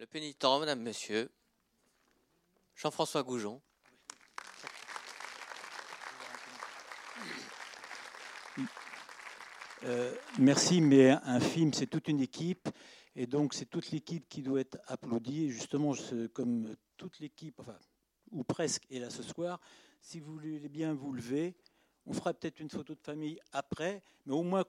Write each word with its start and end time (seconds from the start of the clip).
Le 0.00 0.06
pénitent, 0.06 0.42
Madame, 0.42 0.80
Monsieur, 0.80 1.30
Jean-François 2.74 3.22
Goujon. 3.22 3.60
Euh, 9.82 10.14
merci, 10.38 10.80
mais 10.80 11.10
un 11.10 11.38
film, 11.38 11.74
c'est 11.74 11.86
toute 11.86 12.08
une 12.08 12.20
équipe. 12.20 12.70
Et 13.14 13.26
donc, 13.26 13.52
c'est 13.52 13.66
toute 13.66 13.90
l'équipe 13.90 14.26
qui 14.26 14.40
doit 14.40 14.60
être 14.60 14.78
applaudie. 14.86 15.50
justement, 15.50 15.92
comme 16.32 16.74
toute 16.96 17.18
l'équipe, 17.18 17.60
enfin, 17.60 17.76
ou 18.30 18.42
presque, 18.42 18.86
est 18.90 19.00
là 19.00 19.10
ce 19.10 19.22
soir, 19.22 19.60
si 20.00 20.18
vous 20.18 20.32
voulez 20.32 20.66
bien 20.70 20.94
vous 20.94 21.12
lever, 21.12 21.54
on 22.06 22.14
fera 22.14 22.32
peut-être 22.32 22.60
une 22.60 22.70
photo 22.70 22.94
de 22.94 23.02
famille 23.02 23.38
après, 23.52 24.02
mais 24.24 24.32
au 24.32 24.44
moins 24.44 24.64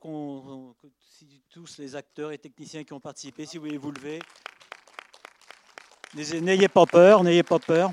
si 0.99 1.41
tous 1.47 1.77
les 1.77 1.95
acteurs 1.95 2.33
et 2.33 2.37
techniciens 2.37 2.83
qui 2.83 2.91
ont 2.91 2.99
participé, 2.99 3.45
si 3.45 3.57
vous 3.57 3.63
voulez 3.63 3.77
vous 3.77 3.93
lever, 3.93 4.19
n'ayez 6.15 6.67
pas 6.67 6.85
peur, 6.85 7.23
n'ayez 7.23 7.43
pas 7.43 7.59
peur. 7.59 7.91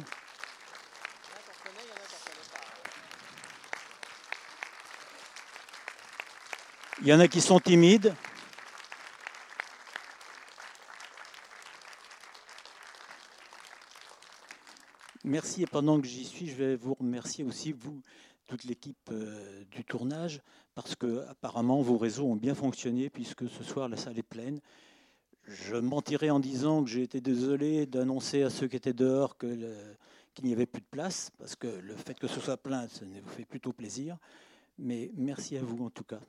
Il 7.00 7.06
y 7.06 7.12
en 7.12 7.20
a 7.20 7.28
qui 7.28 7.40
sont 7.40 7.60
timides. 7.60 8.12
Merci 15.22 15.62
et 15.62 15.66
pendant 15.66 16.00
que 16.00 16.06
j'y 16.06 16.24
suis, 16.24 16.48
je 16.48 16.56
vais 16.56 16.74
vous 16.74 16.94
remercier 16.94 17.44
aussi, 17.44 17.72
vous, 17.72 18.02
toute 18.48 18.64
l'équipe 18.64 18.96
euh, 19.12 19.62
du 19.70 19.84
tournage, 19.84 20.40
parce 20.74 20.96
que 20.96 21.24
apparemment 21.28 21.82
vos 21.82 21.98
réseaux 21.98 22.26
ont 22.26 22.36
bien 22.36 22.54
fonctionné, 22.54 23.10
puisque 23.10 23.48
ce 23.48 23.62
soir 23.62 23.88
la 23.88 23.96
salle 23.96 24.18
est 24.18 24.22
pleine. 24.22 24.58
Je 25.48 25.76
mentirais 25.76 26.28
en 26.28 26.40
disant 26.40 26.84
que 26.84 26.90
j'ai 26.90 27.02
été 27.02 27.22
désolé 27.22 27.86
d'annoncer 27.86 28.42
à 28.42 28.50
ceux 28.50 28.68
qui 28.68 28.76
étaient 28.76 28.92
dehors 28.92 29.38
qu'il 29.38 30.44
n'y 30.44 30.52
avait 30.52 30.66
plus 30.66 30.82
de 30.82 30.86
place, 30.90 31.30
parce 31.38 31.56
que 31.56 31.66
le 31.66 31.96
fait 31.96 32.18
que 32.18 32.26
ce 32.26 32.38
soit 32.38 32.58
plein, 32.58 32.86
ça 32.88 33.06
vous 33.06 33.30
fait 33.30 33.46
plutôt 33.46 33.72
plaisir. 33.72 34.18
Mais 34.78 35.10
merci 35.16 35.56
à 35.56 35.62
vous 35.62 35.86
en 35.86 35.88
tout 35.88 36.04
cas. 36.04 36.20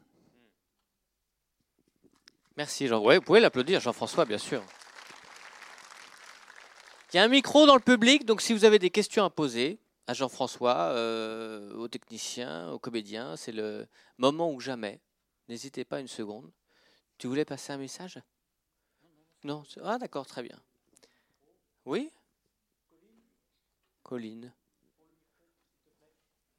Merci 2.56 2.88
Jean. 2.88 3.02
vous 3.02 3.22
pouvez 3.22 3.42
l'applaudir, 3.42 3.82
Jean-François, 3.82 4.24
bien 4.24 4.38
sûr. 4.38 4.64
Il 7.12 7.18
y 7.18 7.20
a 7.20 7.24
un 7.24 7.28
micro 7.28 7.66
dans 7.66 7.76
le 7.76 7.82
public, 7.82 8.26
donc 8.26 8.42
si 8.42 8.54
vous 8.54 8.64
avez 8.64 8.80
des 8.80 8.90
questions 8.90 9.26
à 9.26 9.30
poser 9.30 9.80
à 10.08 10.14
Jean-François, 10.14 10.92
euh, 10.94 11.74
aux 11.76 11.90
techniciens, 11.90 12.72
aux 12.72 12.80
comédiens, 12.80 13.36
c'est 13.36 13.52
le 13.52 13.86
moment 14.18 14.54
ou 14.54 14.62
jamais. 14.62 15.02
N'hésitez 15.50 15.84
pas 15.84 16.00
une 16.00 16.08
seconde. 16.08 16.50
Tu 17.18 17.28
voulais 17.28 17.46
passer 17.46 17.74
un 17.74 17.78
message? 17.78 18.20
Non 19.44 19.64
Ah 19.84 19.98
d'accord, 19.98 20.26
très 20.26 20.44
bien. 20.44 20.60
Oui? 21.86 22.12
Colline. 24.04 24.52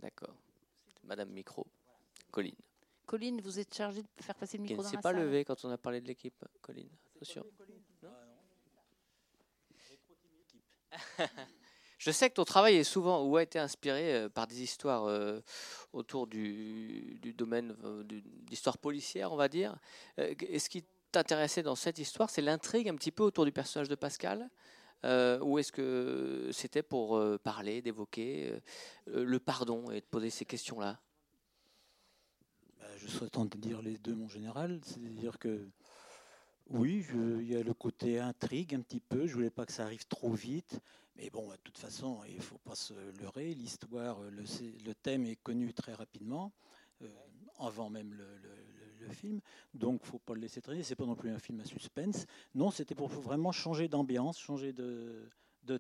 D'accord. 0.01 0.35
Madame 1.05 1.31
Micro. 1.31 1.67
Colline. 2.31 2.55
Colline, 3.07 3.41
vous 3.41 3.59
êtes 3.59 3.75
chargée 3.75 4.03
de 4.03 4.23
faire 4.23 4.35
passer 4.37 4.57
le 4.57 4.63
micro 4.63 4.83
salle. 4.83 4.93
ne 4.93 4.97
s'est 4.97 5.03
pas 5.03 5.13
levé 5.13 5.45
quand 5.45 5.65
on 5.65 5.71
a 5.71 5.79
parlé 5.79 6.01
de 6.01 6.07
l'équipe, 6.07 6.45
Colline. 6.63 6.89
Attention. 7.17 7.45
Je 11.99 12.11
sais 12.11 12.31
que 12.31 12.35
ton 12.37 12.45
travail 12.45 12.77
est 12.77 12.85
souvent 12.85 13.25
ou 13.25 13.37
a 13.37 13.43
été 13.43 13.59
inspiré 13.59 14.15
euh, 14.15 14.29
par 14.31 14.47
des 14.47 14.63
histoires 14.63 15.05
euh, 15.05 15.41
autour 15.93 16.27
du, 16.27 17.21
domaine 17.37 17.77
euh, 17.85 18.03
d'histoire 18.49 18.79
policière, 18.79 19.33
on 19.33 19.37
va 19.37 19.49
dire. 19.49 19.77
Et 20.17 20.59
ce 20.59 20.71
qui 20.71 20.83
t'intéressait 21.11 21.63
dans 21.63 21.75
cette 21.75 21.99
histoire, 21.99 22.31
c'est 22.31 22.43
l'intrigue 22.43 22.89
un 22.89 22.97
petit 22.97 23.11
peu 23.11 23.23
autour 23.23 23.45
du 23.45 23.53
personnage 23.53 23.89
de 23.89 23.95
Pascal 23.95 24.49
ou 25.05 25.59
est-ce 25.59 25.73
que 25.73 26.51
c'était 26.53 26.83
pour 26.83 27.19
parler, 27.43 27.81
d'évoquer 27.81 28.53
le 29.07 29.39
pardon 29.39 29.91
et 29.91 30.01
de 30.01 30.07
poser 30.07 30.29
ces 30.29 30.45
questions-là? 30.45 31.01
Je 32.99 33.09
souhaite 33.09 33.39
en 33.39 33.47
dire 33.47 33.81
les 33.81 33.97
deux, 33.97 34.15
mon 34.15 34.29
général. 34.29 34.81
C'est-à-dire 34.85 35.39
que 35.39 35.71
oui, 36.69 37.05
il 37.15 37.51
y 37.51 37.57
a 37.57 37.63
le 37.63 37.75
côté 37.75 38.21
intrigue 38.21 38.75
un 38.75 38.81
petit 38.81 39.01
peu. 39.01 39.27
Je 39.27 39.35
voulais 39.35 39.51
pas 39.51 39.67
que 39.67 39.73
ça 39.73 39.85
arrive 39.85 40.07
trop 40.07 40.33
vite. 40.33 40.81
Mais 41.17 41.31
bon, 41.31 41.49
de 41.49 41.57
toute 41.65 41.79
façon, 41.79 42.21
il 42.29 42.41
faut 42.41 42.59
pas 42.59 42.75
se 42.75 42.95
leurrer. 43.21 43.55
L'histoire, 43.55 44.21
le, 44.21 44.95
thème 44.95 45.27
est 45.27 45.37
connu 45.37 45.75
très 45.75 45.93
rapidement, 45.93 46.53
euh, 47.03 47.09
avant 47.59 47.91
même 47.91 48.15
le, 48.15 48.27
film. 49.11 49.41
Donc, 49.75 50.05
faut 50.05 50.19
pas 50.19 50.35
le 50.35 50.41
laisser 50.41 50.61
traîner. 50.61 50.83
C'est 50.83 50.97
pas 50.97 51.07
non 51.07 51.15
plus 51.15 51.31
un 51.31 51.39
film 51.39 51.61
à 51.61 51.65
suspense. 51.65 52.27
Non, 52.55 52.71
c'était 52.71 52.95
pour 52.95 53.09
vraiment 53.09 53.53
changer 53.53 53.89
d'ambiance, 53.89 54.39
changer 54.39 54.73
de, 54.73 55.29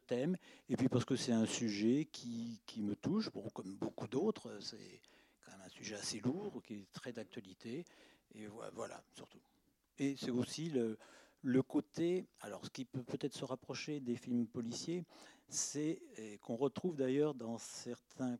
thème. 0.06 0.36
Et 0.68 0.76
puis 0.76 0.88
parce 0.88 1.04
que 1.04 1.16
c'est 1.16 1.32
un 1.32 1.46
sujet 1.46 2.04
qui, 2.12 2.62
qui 2.64 2.80
me 2.80 2.94
touche, 2.94 3.30
bon, 3.32 3.48
comme 3.50 3.76
beaucoup 3.76 4.06
d'autres. 4.06 4.56
C'est 4.60 5.00
un 5.64 5.68
sujet 5.68 5.96
assez 5.96 6.20
lourd, 6.20 6.62
qui 6.62 6.74
est 6.74 6.92
très 6.92 7.12
d'actualité. 7.12 7.84
Et 8.34 8.46
voilà, 8.74 9.02
surtout. 9.14 9.40
Et 9.98 10.16
c'est 10.16 10.30
aussi 10.30 10.70
le, 10.70 10.96
le 11.42 11.62
côté, 11.62 12.28
alors 12.40 12.64
ce 12.64 12.70
qui 12.70 12.84
peut 12.84 13.02
peut-être 13.02 13.34
se 13.34 13.44
rapprocher 13.44 13.98
des 13.98 14.16
films 14.16 14.46
policiers, 14.46 15.04
c'est 15.48 16.00
qu'on 16.40 16.54
retrouve 16.54 16.94
d'ailleurs 16.94 17.34
dans 17.34 17.58
certains 17.58 18.38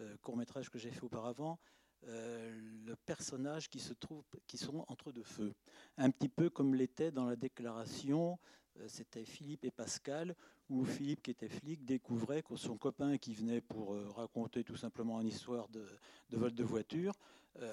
euh, 0.00 0.16
courts-métrages 0.22 0.70
que 0.70 0.78
j'ai 0.78 0.90
fait 0.90 1.02
auparavant, 1.02 1.58
euh, 2.06 2.50
le 2.86 2.96
personnage 2.96 3.68
qui 3.68 3.80
se 3.80 3.92
trouve, 3.92 4.24
qui 4.46 4.56
sont 4.56 4.84
entre 4.88 5.12
deux 5.12 5.24
feux. 5.24 5.54
Un 5.96 6.10
petit 6.10 6.28
peu 6.28 6.48
comme 6.48 6.74
l'était 6.74 7.10
dans 7.10 7.26
la 7.26 7.36
déclaration, 7.36 8.38
euh, 8.78 8.86
c'était 8.88 9.24
Philippe 9.24 9.64
et 9.64 9.70
Pascal, 9.70 10.34
où 10.70 10.84
Philippe, 10.84 11.22
qui 11.22 11.30
était 11.30 11.48
flic, 11.48 11.84
découvrait 11.84 12.42
que 12.42 12.56
son 12.56 12.76
copain 12.76 13.18
qui 13.18 13.34
venait 13.34 13.60
pour 13.60 13.94
euh, 13.94 14.08
raconter 14.10 14.64
tout 14.64 14.76
simplement 14.76 15.20
une 15.20 15.28
histoire 15.28 15.68
de, 15.68 15.86
vol 16.30 16.54
de 16.54 16.64
voiture, 16.64 17.14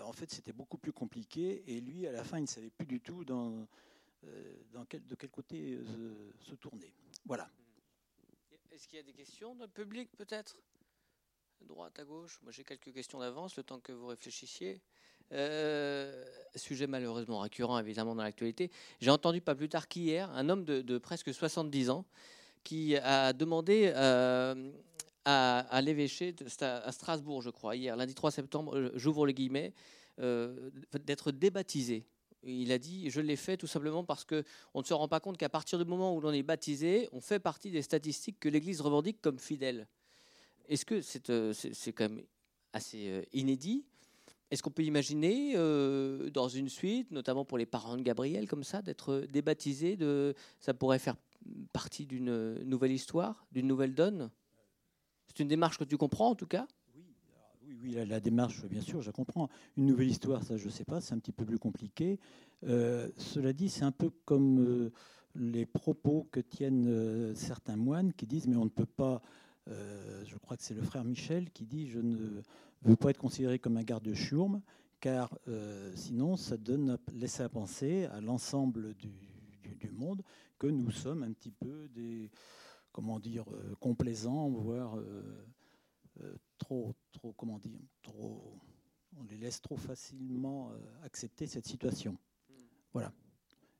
en 0.03 0.13
fait 0.13 0.31
c'était 0.31 0.53
beaucoup 0.53 0.79
plus 0.79 0.93
compliqué, 0.93 1.63
et 1.67 1.79
lui, 1.79 2.07
à 2.07 2.11
la 2.11 2.23
fin, 2.23 2.39
il 2.39 2.43
ne 2.43 2.47
savait 2.47 2.71
plus 2.71 2.87
du 2.87 2.99
tout 2.99 3.23
dans, 3.23 3.67
de 4.23 5.15
quel 5.15 5.29
côté 5.29 5.79
se 6.39 6.55
tourner. 6.55 6.91
Voilà. 7.23 7.47
Est-ce 8.71 8.87
qu'il 8.87 8.97
y 8.97 8.99
a 8.99 9.03
des 9.03 9.13
questions 9.13 9.53
dans 9.53 9.65
le 9.65 9.71
public 9.71 10.09
peut-être? 10.17 10.57
Droite, 11.61 11.97
à 11.99 12.03
gauche. 12.03 12.39
Moi, 12.43 12.51
j'ai 12.51 12.63
quelques 12.63 12.93
questions 12.93 13.19
d'avance, 13.19 13.55
le 13.57 13.63
temps 13.63 13.79
que 13.79 13.91
vous 13.91 14.07
réfléchissiez. 14.07 14.81
Euh, 15.31 16.23
sujet 16.55 16.87
malheureusement 16.87 17.39
récurrent, 17.39 17.79
évidemment, 17.79 18.15
dans 18.15 18.23
l'actualité. 18.23 18.71
J'ai 19.01 19.11
entendu 19.11 19.41
pas 19.41 19.55
plus 19.55 19.69
tard 19.69 19.87
qu'hier 19.87 20.29
un 20.31 20.49
homme 20.49 20.63
de, 20.63 20.97
presque 20.97 21.33
70 21.33 21.89
ans 21.89 22.05
qui 22.63 22.95
a 22.97 23.33
demandé 23.33 23.91
euh, 23.95 24.71
à, 25.25 25.81
l'évêché, 25.81 26.35
à 26.61 26.91
Strasbourg, 26.91 27.41
je 27.41 27.49
crois, 27.49 27.75
hier, 27.75 27.95
lundi 27.95 28.13
3 28.13 28.31
septembre, 28.31 28.77
euh, 28.77 28.91
j'ouvre 28.95 29.25
les 29.25 29.33
guillemets, 29.33 29.73
d'être 30.17 31.31
débaptisé. 31.31 32.05
Il 32.43 32.71
a 32.71 32.77
dit, 32.77 33.09
je 33.09 33.19
l'ai 33.19 33.35
fait 33.35 33.57
tout 33.57 33.67
simplement 33.67 34.03
parce 34.03 34.23
qu'on 34.23 34.43
ne 34.75 34.83
se 34.83 34.93
rend 34.93 35.07
pas 35.07 35.19
compte 35.19 35.37
qu'à 35.37 35.49
partir 35.49 35.79
du 35.79 35.85
moment 35.85 36.15
où 36.15 36.21
l'on 36.21 36.31
est 36.31 36.43
baptisé, 36.43 37.09
on 37.11 37.19
fait 37.19 37.39
partie 37.39 37.71
des 37.71 37.81
statistiques 37.81 38.39
que 38.39 38.47
l'Église 38.47 38.81
revendique 38.81 39.19
comme 39.21 39.39
fidèles. 39.39 39.87
Est-ce 40.69 40.85
que 40.85 41.01
euh, 41.29 41.53
c'est 41.53 41.93
quand 41.93 42.09
même 42.09 42.23
assez 42.73 43.09
euh, 43.09 43.21
inédit? 43.33 43.85
Est-ce 44.51 44.61
qu'on 44.61 44.71
peut 44.71 44.83
imaginer 44.83 45.53
euh, 45.55 46.29
dans 46.29 46.47
une 46.47 46.69
suite, 46.69 47.11
notamment 47.11 47.45
pour 47.45 47.57
les 47.57 47.65
parents 47.65 47.97
de 47.97 48.01
Gabriel, 48.01 48.47
comme 48.47 48.63
ça, 48.63 48.81
d'être 48.81 49.25
débaptisé 49.29 49.95
de, 49.95 50.35
Ça 50.59 50.73
pourrait 50.73 50.99
faire 50.99 51.15
partie 51.73 52.05
d'une 52.05 52.63
nouvelle 52.63 52.91
histoire, 52.91 53.45
d'une 53.51 53.67
nouvelle 53.67 53.95
donne? 53.95 54.29
C'est 55.27 55.39
une 55.39 55.47
démarche 55.47 55.77
que 55.77 55.83
tu 55.83 55.97
comprends 55.97 56.29
en 56.29 56.35
tout 56.35 56.47
cas? 56.47 56.67
Oui, 56.95 57.75
oui, 57.81 58.05
la, 58.05 58.19
démarche, 58.19 58.63
bien 58.65 58.81
sûr, 58.81 59.01
je 59.01 59.09
comprends. 59.09 59.49
Une 59.77 59.87
nouvelle 59.87 60.09
histoire, 60.09 60.43
ça, 60.43 60.57
je 60.57 60.65
ne 60.65 60.71
sais 60.71 60.85
pas, 60.85 61.01
c'est 61.01 61.15
un 61.15 61.19
petit 61.19 61.31
peu 61.31 61.43
plus 61.43 61.59
compliqué. 61.59 62.19
cela 62.61 63.51
dit, 63.51 63.69
c'est 63.69 63.83
un 63.83 63.91
peu 63.91 64.11
comme 64.25 64.91
les 65.33 65.65
propos 65.65 66.27
que 66.31 66.39
tiennent 66.39 67.33
certains 67.35 67.75
moines 67.75 68.13
qui 68.13 68.27
disent, 68.27 68.47
mais 68.47 68.55
on 68.55 68.65
ne 68.65 68.69
peut 68.69 68.85
pas 68.85 69.21
euh, 69.67 70.23
je 70.25 70.37
crois 70.37 70.57
que 70.57 70.63
c'est 70.63 70.73
le 70.73 70.81
frère 70.81 71.03
Michel 71.03 71.49
qui 71.51 71.65
dit 71.65 71.87
Je 71.87 71.99
ne 71.99 72.41
veux 72.83 72.95
pas 72.95 73.09
être 73.09 73.17
considéré 73.17 73.59
comme 73.59 73.77
un 73.77 73.83
garde 73.83 74.13
chiourme, 74.13 74.61
car 74.99 75.37
euh, 75.47 75.91
sinon 75.95 76.37
ça 76.37 76.57
donne, 76.57 76.97
à 77.39 77.49
penser 77.49 78.05
à 78.05 78.21
l'ensemble 78.21 78.93
du, 78.95 79.11
monde 79.91 80.23
que 80.57 80.67
nous 80.67 80.91
sommes 80.91 81.23
un 81.23 81.31
petit 81.31 81.51
peu 81.51 81.87
des, 81.89 82.29
comment 82.91 83.19
dire, 83.19 83.45
euh, 83.53 83.75
complaisants, 83.79 84.49
voire 84.49 84.97
trop, 86.57 86.93
trop, 87.11 87.33
comment 87.33 87.59
dire, 87.59 87.79
on 89.17 89.23
les 89.29 89.37
laisse 89.37 89.61
trop 89.61 89.77
facilement 89.77 90.71
accepter 91.03 91.45
cette 91.45 91.67
situation. 91.67 92.17
Voilà. 92.93 93.13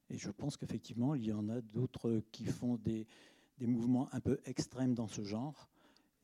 Et 0.09 0.17
je 0.17 0.29
pense 0.29 0.57
qu'effectivement, 0.57 1.15
il 1.15 1.25
y 1.25 1.33
en 1.33 1.49
a 1.49 1.59
d'autres 1.59 2.21
qui 2.31 2.45
font 2.45 2.75
des 2.75 3.07
mouvements 3.59 4.07
un 4.13 4.19
peu 4.19 4.39
extrêmes 4.45 4.93
dans 4.93 5.07
ce 5.07 5.23
genre. 5.23 5.67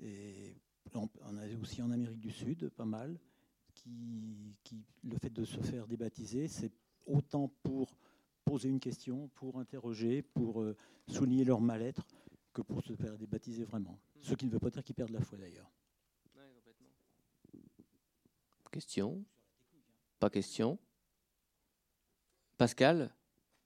Et 0.02 0.56
on 0.94 1.38
a 1.38 1.48
aussi 1.62 1.82
en 1.82 1.92
Amérique 1.92 2.20
du 2.20 2.32
Sud 2.32 2.70
pas 2.70 2.86
mal, 2.86 3.18
qui, 3.74 4.86
le 5.04 5.18
fait 5.18 5.30
de 5.30 5.46
se 5.46 5.60
faire 5.62 5.88
débaptiser, 5.88 6.48
c'est 6.48 6.72
autant 7.06 7.52
pour 7.64 7.96
poser 8.44 8.70
une 8.70 8.80
question, 8.80 9.30
pour 9.36 9.60
interroger, 9.60 10.22
pour 10.22 10.62
euh, 10.62 10.76
souligner 11.08 11.46
leur 11.46 11.62
mal-être, 11.62 12.06
que 12.54 12.62
pour 12.62 12.84
se 12.84 12.94
faire 12.96 13.18
débaptiser 13.18 13.64
vraiment. 13.64 13.98
Ce 14.20 14.34
qui 14.34 14.46
ne 14.46 14.52
veut 14.52 14.60
pas 14.60 14.70
dire 14.70 14.84
qu'ils 14.84 14.96
perdent 14.96 15.12
la 15.12 15.22
foi 15.22 15.38
d'ailleurs. 15.38 15.72
Question? 18.72 19.24
Pas 20.20 20.30
question? 20.30 20.80
Pascal, 22.58 23.14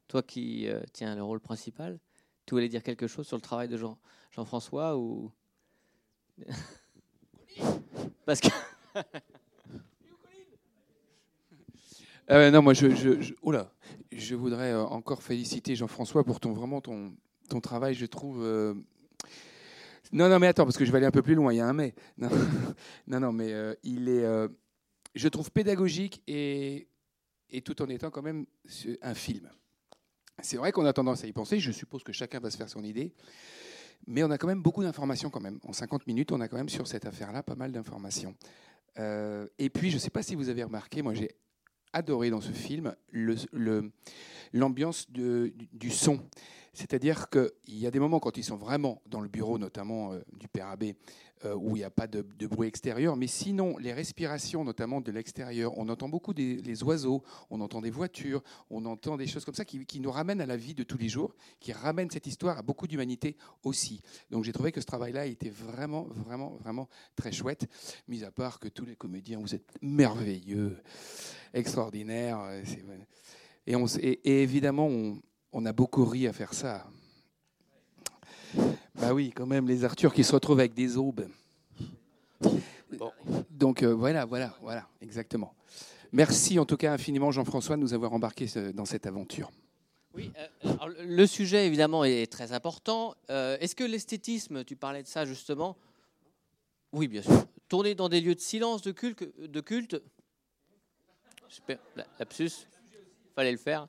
toi 0.07 0.23
qui 0.23 0.67
euh, 0.67 0.81
tiens 0.93 1.15
le 1.15 1.23
rôle 1.23 1.39
principal, 1.39 1.99
tu 2.45 2.53
voulais 2.53 2.69
dire 2.69 2.83
quelque 2.83 3.07
chose 3.07 3.27
sur 3.27 3.37
le 3.37 3.41
travail 3.41 3.67
de 3.67 3.77
Jean, 3.77 3.99
Jean-François 4.31 4.97
ou 6.37 6.43
Pascal 8.25 8.51
Euh, 12.31 12.49
non, 12.49 12.63
moi, 12.63 12.73
je, 12.73 13.33
oula, 13.43 13.71
je 14.11 14.33
voudrais 14.33 14.71
euh, 14.71 14.83
encore 14.83 15.21
féliciter 15.21 15.75
Jean-François 15.75 16.23
pour 16.23 16.39
ton 16.39 16.53
vraiment 16.53 16.81
ton, 16.81 17.13
travail. 17.61 17.93
Je 17.93 18.07
trouve. 18.07 18.43
euh, 18.43 18.73
Non, 20.11 20.27
non, 20.27 20.39
mais 20.39 20.47
attends, 20.47 20.63
parce 20.63 20.75
que 20.77 20.85
je 20.85 20.91
vais 20.91 20.97
aller 20.97 21.05
un 21.05 21.11
peu 21.11 21.21
plus 21.21 21.35
loin. 21.35 21.53
Il 21.53 21.57
y 21.57 21.59
a 21.59 21.67
un 21.67 21.73
mais. 21.73 21.93
Non, 23.07 23.19
non, 23.19 23.31
mais 23.31 23.53
euh, 23.53 23.75
il 23.83 24.09
est. 24.09 24.25
Je 25.13 25.27
trouve 25.27 25.51
pédagogique 25.51 26.23
et, 26.27 26.87
et 27.51 27.61
tout 27.61 27.79
en 27.81 27.87
étant 27.89 28.09
quand 28.09 28.23
même 28.23 28.47
un 29.01 29.13
film. 29.13 29.49
C'est 30.41 30.57
vrai 30.57 30.71
qu'on 30.71 30.85
a 30.85 30.93
tendance 30.93 31.23
à 31.23 31.27
y 31.27 31.31
penser. 31.31 31.59
Je 31.59 31.71
suppose 31.71 32.03
que 32.03 32.11
chacun 32.11 32.39
va 32.39 32.49
se 32.49 32.57
faire 32.57 32.69
son 32.69 32.83
idée. 32.83 33.13
Mais 34.07 34.23
on 34.23 34.31
a 34.31 34.37
quand 34.37 34.47
même 34.47 34.61
beaucoup 34.61 34.83
d'informations 34.83 35.29
quand 35.29 35.41
même. 35.41 35.59
En 35.63 35.73
50 35.73 36.07
minutes, 36.07 36.31
on 36.31 36.41
a 36.41 36.47
quand 36.47 36.57
même 36.57 36.69
sur 36.69 36.87
cette 36.87 37.05
affaire-là 37.05 37.43
pas 37.43 37.55
mal 37.55 37.71
d'informations. 37.71 38.35
Euh, 38.99 39.47
et 39.59 39.69
puis, 39.69 39.89
je 39.89 39.95
ne 39.95 39.99
sais 39.99 40.09
pas 40.09 40.23
si 40.23 40.35
vous 40.35 40.49
avez 40.49 40.63
remarqué, 40.63 41.01
moi 41.01 41.13
j'ai 41.13 41.31
adoré 41.93 42.29
dans 42.29 42.41
ce 42.41 42.51
film 42.51 42.93
l'ambiance 44.53 45.09
du 45.09 45.89
son. 45.89 46.19
C'est-à-dire 46.75 47.29
qu'il 47.29 47.79
y 47.79 47.87
a 47.87 47.91
des 47.91 47.99
moments 47.99 48.19
quand 48.19 48.37
ils 48.37 48.43
sont 48.43 48.57
vraiment 48.57 49.01
dans 49.07 49.21
le 49.21 49.29
bureau, 49.29 49.57
notamment 49.57 50.11
euh, 50.11 50.19
du 50.37 50.47
père 50.47 50.67
Abbé, 50.67 50.95
euh, 51.45 51.55
où 51.55 51.75
il 51.75 51.79
n'y 51.79 51.85
a 51.85 51.89
pas 51.89 52.07
de, 52.07 52.21
bruit 52.47 52.67
extérieur, 52.67 53.15
mais 53.15 53.27
sinon, 53.27 53.77
les 53.77 53.93
respirations, 53.93 54.63
notamment 54.63 55.01
de 55.01 55.11
l'extérieur, 55.11 55.77
on 55.77 55.89
entend 55.89 56.09
beaucoup 56.09 56.33
des 56.33 56.61
les 56.61 56.83
oiseaux, 56.83 57.23
on 57.49 57.61
entend 57.61 57.81
des 57.81 57.89
voitures, 57.89 58.41
on 58.69 58.85
entend 58.85 59.17
des 59.17 59.27
choses 59.27 59.45
comme 59.45 59.53
ça 59.53 59.65
qui, 59.65 59.99
nous 59.99 60.11
ramènent 60.11 60.41
à 60.41 60.45
la 60.45 60.57
vie 60.57 60.73
de 60.73 60.83
tous 60.83 60.97
les 60.97 61.09
jours, 61.09 61.35
qui 61.59 61.71
ramènent 61.71 62.09
cette 62.09 62.27
histoire 62.27 62.57
à 62.57 62.61
beaucoup 62.61 62.87
d'humanité 62.87 63.37
aussi. 63.63 64.01
Donc 64.31 64.43
j'ai 64.43 64.53
trouvé 64.53 64.71
que 64.71 64.81
ce 64.81 64.85
travail-là 64.85 65.25
était 65.25 65.49
vraiment, 65.49 66.03
vraiment, 66.09 66.55
vraiment 66.61 66.87
très 67.15 67.31
chouette, 67.31 67.67
mis 68.07 68.23
à 68.23 68.31
part 68.31 68.59
que 68.59 68.67
tous 68.67 68.85
les 68.85 68.95
comédiens, 68.95 69.39
vous 69.39 69.55
êtes 69.55 69.69
merveilleux, 69.81 70.77
extraordinaires. 71.53 72.39
euh, 72.43 73.97
et 74.01 74.43
évidemment, 74.43 74.87
on, 74.87 75.21
on 75.51 75.65
a 75.65 75.73
beaucoup 75.73 76.05
ri 76.05 76.27
à 76.27 76.33
faire 76.33 76.53
ça. 76.53 76.85
Bah 78.95 79.13
oui, 79.13 79.31
quand 79.35 79.45
même, 79.45 79.67
les 79.67 79.83
Arthurs 79.83 80.13
qui 80.13 80.23
se 80.23 80.31
retrouvent 80.31 80.59
avec 80.59 80.73
des 80.73 80.97
aubes. 80.97 81.27
Bon, 82.97 83.11
donc 83.49 83.83
euh, 83.83 83.93
voilà, 83.93 84.25
voilà, 84.25 84.55
voilà, 84.61 84.87
exactement. 85.01 85.53
Merci 86.11 86.59
en 86.59 86.65
tout 86.65 86.77
cas 86.77 86.93
infiniment 86.93 87.31
Jean-François 87.31 87.75
de 87.75 87.81
nous 87.81 87.93
avoir 87.93 88.13
embarqués 88.13 88.47
euh, 88.55 88.71
dans 88.71 88.85
cette 88.85 89.05
aventure. 89.05 89.51
Oui, 90.13 90.31
euh, 90.37 90.73
alors, 90.79 90.89
le 90.97 91.27
sujet 91.27 91.67
évidemment 91.67 92.05
est 92.05 92.31
très 92.31 92.53
important. 92.53 93.15
Euh, 93.29 93.57
Est-ce 93.59 93.75
que 93.75 93.83
l'esthétisme, 93.83 94.63
tu 94.63 94.77
parlais 94.77 95.03
de 95.03 95.07
ça 95.07 95.25
justement 95.25 95.75
Oui, 96.93 97.09
bien 97.09 97.21
sûr. 97.21 97.45
Tourner 97.67 97.95
dans 97.95 98.07
des 98.07 98.21
lieux 98.21 98.35
de 98.35 98.39
silence, 98.39 98.81
de 98.81 98.93
culte, 98.93 99.25
de 99.37 99.61
culte. 99.61 100.01
Lapsus, 102.17 102.51
fallait 103.35 103.51
le 103.51 103.57
faire. 103.57 103.87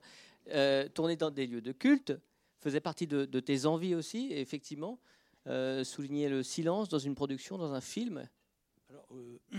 Euh, 0.53 0.89
tourner 0.89 1.17
dans 1.17 1.31
des 1.31 1.47
lieux 1.47 1.61
de 1.61 1.73
culte 1.73 2.13
faisait 2.61 2.81
partie 2.81 3.07
de, 3.07 3.25
tes 3.41 3.67
envies 3.67 3.95
aussi, 3.95 4.29
effectivement. 4.33 5.01
Euh, 5.47 5.85
souligner 5.85 6.29
le 6.29 6.43
silence 6.43 6.89
dans 6.89 6.99
une 6.99 7.15
production, 7.15 7.59
dans 7.59 7.73
un 7.73 7.81
film. 7.81 8.29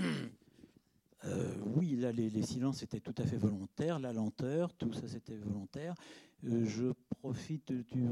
Euh, 1.26 1.56
oui, 1.76 1.96
là, 1.96 2.12
les, 2.12 2.44
silences 2.44 2.84
étaient 2.84 3.00
tout 3.00 3.16
à 3.18 3.26
fait 3.26 3.38
volontaires, 3.38 3.98
la 3.98 4.14
lenteur, 4.14 4.72
tout 4.76 4.94
ça, 4.94 5.08
c'était 5.08 5.36
volontaire. 5.36 5.96
Je 6.44 6.94
profite 7.10 7.72
du. 7.72 8.06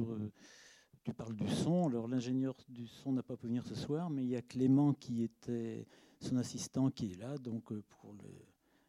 tu 1.03 1.13
parles 1.13 1.35
du 1.35 1.47
son. 1.47 1.87
Alors, 1.87 2.07
l'ingénieur 2.07 2.55
du 2.67 2.87
son 2.87 3.13
n'a 3.13 3.21
pas 3.21 3.37
pu 3.37 3.45
venir 3.45 3.63
ce 3.63 3.75
soir, 3.75 4.09
mais 4.09 4.23
il 4.23 4.29
y 4.29 4.35
a 4.35 4.41
Clément 4.41 4.91
qui 4.93 5.21
était 5.21 5.85
son 6.19 6.37
assistant 6.37 6.89
qui 6.89 7.13
est 7.13 7.15
là, 7.17 7.37
donc 7.37 7.71
pour 7.79 8.11
le- 8.13 8.45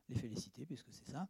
les 0.09 0.17
féliciter, 0.17 0.65
puisque 0.65 0.88
c'est 0.91 1.11
ça. 1.11 1.29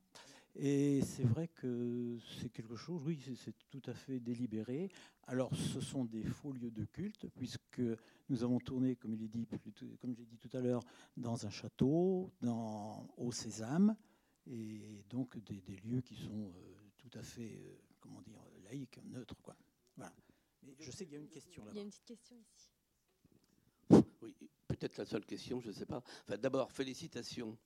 Et 0.58 1.02
c'est 1.02 1.24
vrai 1.24 1.48
que 1.48 2.18
c'est 2.40 2.48
quelque 2.48 2.76
chose, 2.76 3.02
oui, 3.04 3.20
c'est- 3.36 3.52
tout 3.68 3.82
à 3.86 3.92
fait 3.92 4.18
délibéré. 4.20 4.90
Alors, 5.24 5.54
ce 5.54 5.80
sont 5.80 6.04
des 6.06 6.24
faux 6.24 6.52
lieux 6.52 6.70
de 6.70 6.84
culte, 6.86 7.26
puisque 7.34 7.82
nous 8.30 8.42
avons 8.42 8.58
tourné, 8.58 8.96
comme 8.96 9.12
il 9.12 9.22
est 9.22 9.28
dit, 9.28 9.46
comme 10.00 10.14
j'ai 10.14 10.24
dit 10.24 10.38
tout 10.38 10.56
à 10.56 10.60
l'heure, 10.60 10.82
dans 11.16 11.44
un 11.46 11.50
château, 11.50 12.32
dans, 12.40 13.06
au 13.18 13.32
Sésame, 13.32 13.96
et 14.46 15.04
donc 15.10 15.36
des, 15.44 15.60
des 15.60 15.76
lieux 15.76 16.00
qui 16.00 16.14
sont 16.14 16.50
euh, 16.54 16.74
tout 16.96 17.10
à 17.18 17.22
fait, 17.22 17.58
euh, 17.60 17.76
comment 18.00 18.22
dire, 18.22 18.40
laïques, 18.64 19.00
neutres, 19.04 19.36
quoi. 19.42 19.56
Voilà. 19.96 20.12
Mais 20.62 20.74
je 20.78 20.90
sais 20.90 21.04
qu'il 21.04 21.14
y 21.14 21.16
a 21.18 21.20
une 21.20 21.28
question 21.28 21.64
Il 21.70 21.76
y 21.76 21.80
a 21.80 21.82
une 21.82 21.90
petite 21.90 22.04
question 22.06 22.36
ici. 22.38 22.70
Oui, 24.22 24.34
peut-être 24.68 24.96
la 24.96 25.04
seule 25.04 25.26
question, 25.26 25.60
je 25.60 25.68
ne 25.68 25.72
sais 25.72 25.86
pas. 25.86 26.02
Enfin, 26.22 26.38
D'abord, 26.38 26.72
félicitations. 26.72 27.58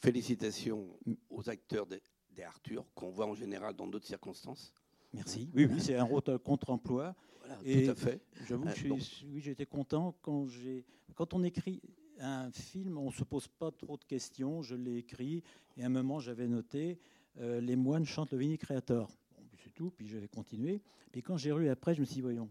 Félicitations 0.00 0.86
aux 1.30 1.48
acteurs 1.48 1.86
des, 1.86 2.00
des 2.34 2.42
Arthur, 2.42 2.84
qu'on 2.94 3.10
voit 3.10 3.26
en 3.26 3.34
général 3.34 3.74
dans 3.74 3.86
d'autres 3.86 4.06
circonstances. 4.06 4.72
Merci. 5.12 5.48
Oui, 5.54 5.66
oui, 5.66 5.80
c'est 5.80 5.96
un 5.96 6.04
rôle 6.04 6.22
contre-emploi. 6.44 7.14
Voilà, 7.40 7.56
tout 7.56 7.90
à 7.90 7.94
fait. 7.94 8.20
J'avoue 8.48 8.64
que 8.64 8.88
Euh, 8.88 8.98
oui, 9.32 9.48
été 9.48 9.66
content 9.66 10.14
quand 10.22 10.46
j'ai 10.46 10.84
quand 11.14 11.32
on 11.32 11.42
écrit 11.42 11.80
un 12.18 12.50
film, 12.50 12.98
on 12.98 13.10
se 13.10 13.24
pose 13.24 13.48
pas 13.48 13.70
trop 13.70 13.96
de 13.96 14.04
questions. 14.04 14.62
Je 14.62 14.74
l'ai 14.74 14.98
écrit 14.98 15.42
et 15.76 15.82
à 15.82 15.86
un 15.86 15.90
moment 15.90 16.18
j'avais 16.18 16.48
noté 16.48 16.98
euh, 17.38 17.60
les 17.60 17.76
moines 17.76 18.04
chantent 18.04 18.32
le 18.32 18.38
Vini 18.38 18.58
Creator. 18.58 19.08
Bon, 19.36 19.44
c'est 19.62 19.72
tout. 19.72 19.90
Puis 19.90 20.08
j'avais 20.08 20.28
continué. 20.28 20.82
Puis 21.12 21.22
quand 21.22 21.36
j'ai 21.36 21.54
lu 21.54 21.68
après, 21.68 21.94
je 21.94 22.00
me 22.00 22.04
suis 22.04 22.16
dit 22.16 22.20
voyons, 22.20 22.48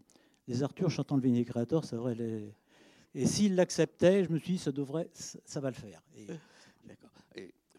les 0.48 0.64
Arthur 0.64 0.90
chantant 0.90 1.16
le 1.16 1.22
Vini 1.22 1.46
Creator, 1.46 1.84
ça 1.86 1.96
devrait 1.96 2.16
les. 2.16 2.54
Et 3.14 3.26
s'ils 3.28 3.56
l'acceptaient, 3.56 4.24
je 4.24 4.30
me 4.32 4.40
suis 4.40 4.54
dit 4.54 4.60
ça 4.60 4.72
devrait, 4.72 5.10
ça, 5.14 5.60
va 5.60 5.70
le 5.70 5.76
faire. 5.76 6.02
Et 6.18 6.28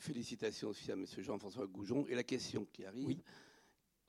félicitations 0.06 0.69
aussi 0.69 0.91
à 0.91 0.94
M. 0.94 1.05
Jean-François 1.19 1.67
Goujon. 1.67 2.06
Et 2.06 2.14
la 2.14 2.23
question 2.23 2.64
qui 2.73 2.85
arrive, 2.85 3.06
Oui. 3.06 3.23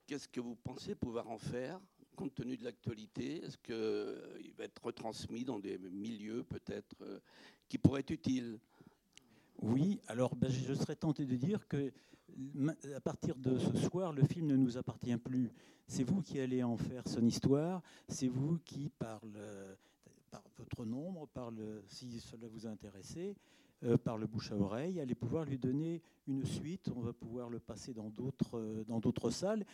qu'est-ce 0.05 0.27
que 0.27 0.39
vous 0.39 0.55
pensez 0.55 0.95
pouvoir 0.95 1.29
en 1.29 1.38
faire 1.38 1.79
compte 2.15 2.33
tenu 2.33 2.57
de 2.57 2.63
l'actualité? 2.63 3.44
Est-ce 3.44 3.57
qu'il 3.57 4.54
va 4.54 4.63
être 4.63 4.83
retransmis 4.83 5.44
dans 5.44 5.59
des 5.59 5.77
milieux 5.77 6.44
peut-être 6.44 6.95
euh, 7.01 7.19
qui 7.68 7.77
pourraient 7.77 7.99
être 8.01 8.11
utiles? 8.11 8.59
Oui, 9.61 9.99
alors 10.07 10.35
ben, 10.35 10.49
je 10.49 10.73
serais 10.73 10.95
tenté 10.95 11.25
de 11.25 11.35
dire 11.35 11.68
que 11.68 11.92
à 12.95 12.99
partir 12.99 13.35
de 13.35 13.57
ce 13.57 13.75
soir, 13.77 14.13
le 14.13 14.23
film 14.23 14.47
ne 14.47 14.56
nous 14.56 14.77
appartient 14.77 15.16
plus. 15.18 15.49
C'est 15.87 16.04
vous 16.04 16.21
qui 16.21 16.39
allez 16.39 16.61
en 16.61 16.75
faire 16.77 17.07
son 17.07 17.25
histoire, 17.25 17.81
c'est 18.09 18.27
vous 18.27 18.59
qui, 18.59 18.89
par, 18.89 19.23
le- 19.25 19.77
par 20.30 20.44
votre 20.57 20.85
nombre, 20.85 21.27
par 21.27 21.49
le, 21.51 21.83
si 21.87 22.19
cela 22.19 22.47
vous 22.47 22.68
a 22.68 22.69
intéressé, 22.69 23.30
euh, 23.30 23.33
par 24.03 24.17
le 24.17 24.25
bouche 24.27 24.51
à 24.51 24.55
oreille, 24.55 24.99
allez 24.99 25.15
pouvoir 25.15 25.45
lui 25.45 25.57
donner 25.57 26.01
une 26.27 26.43
suite. 26.43 26.89
On 26.95 27.01
va 27.01 27.13
pouvoir 27.13 27.49
le 27.49 27.59
passer 27.59 27.93
dans 27.93 28.09
d'autres 28.09 28.57
euh, 28.57 28.83
dans 28.85 28.99
d'autres 28.99 29.29
salles. 29.29 29.65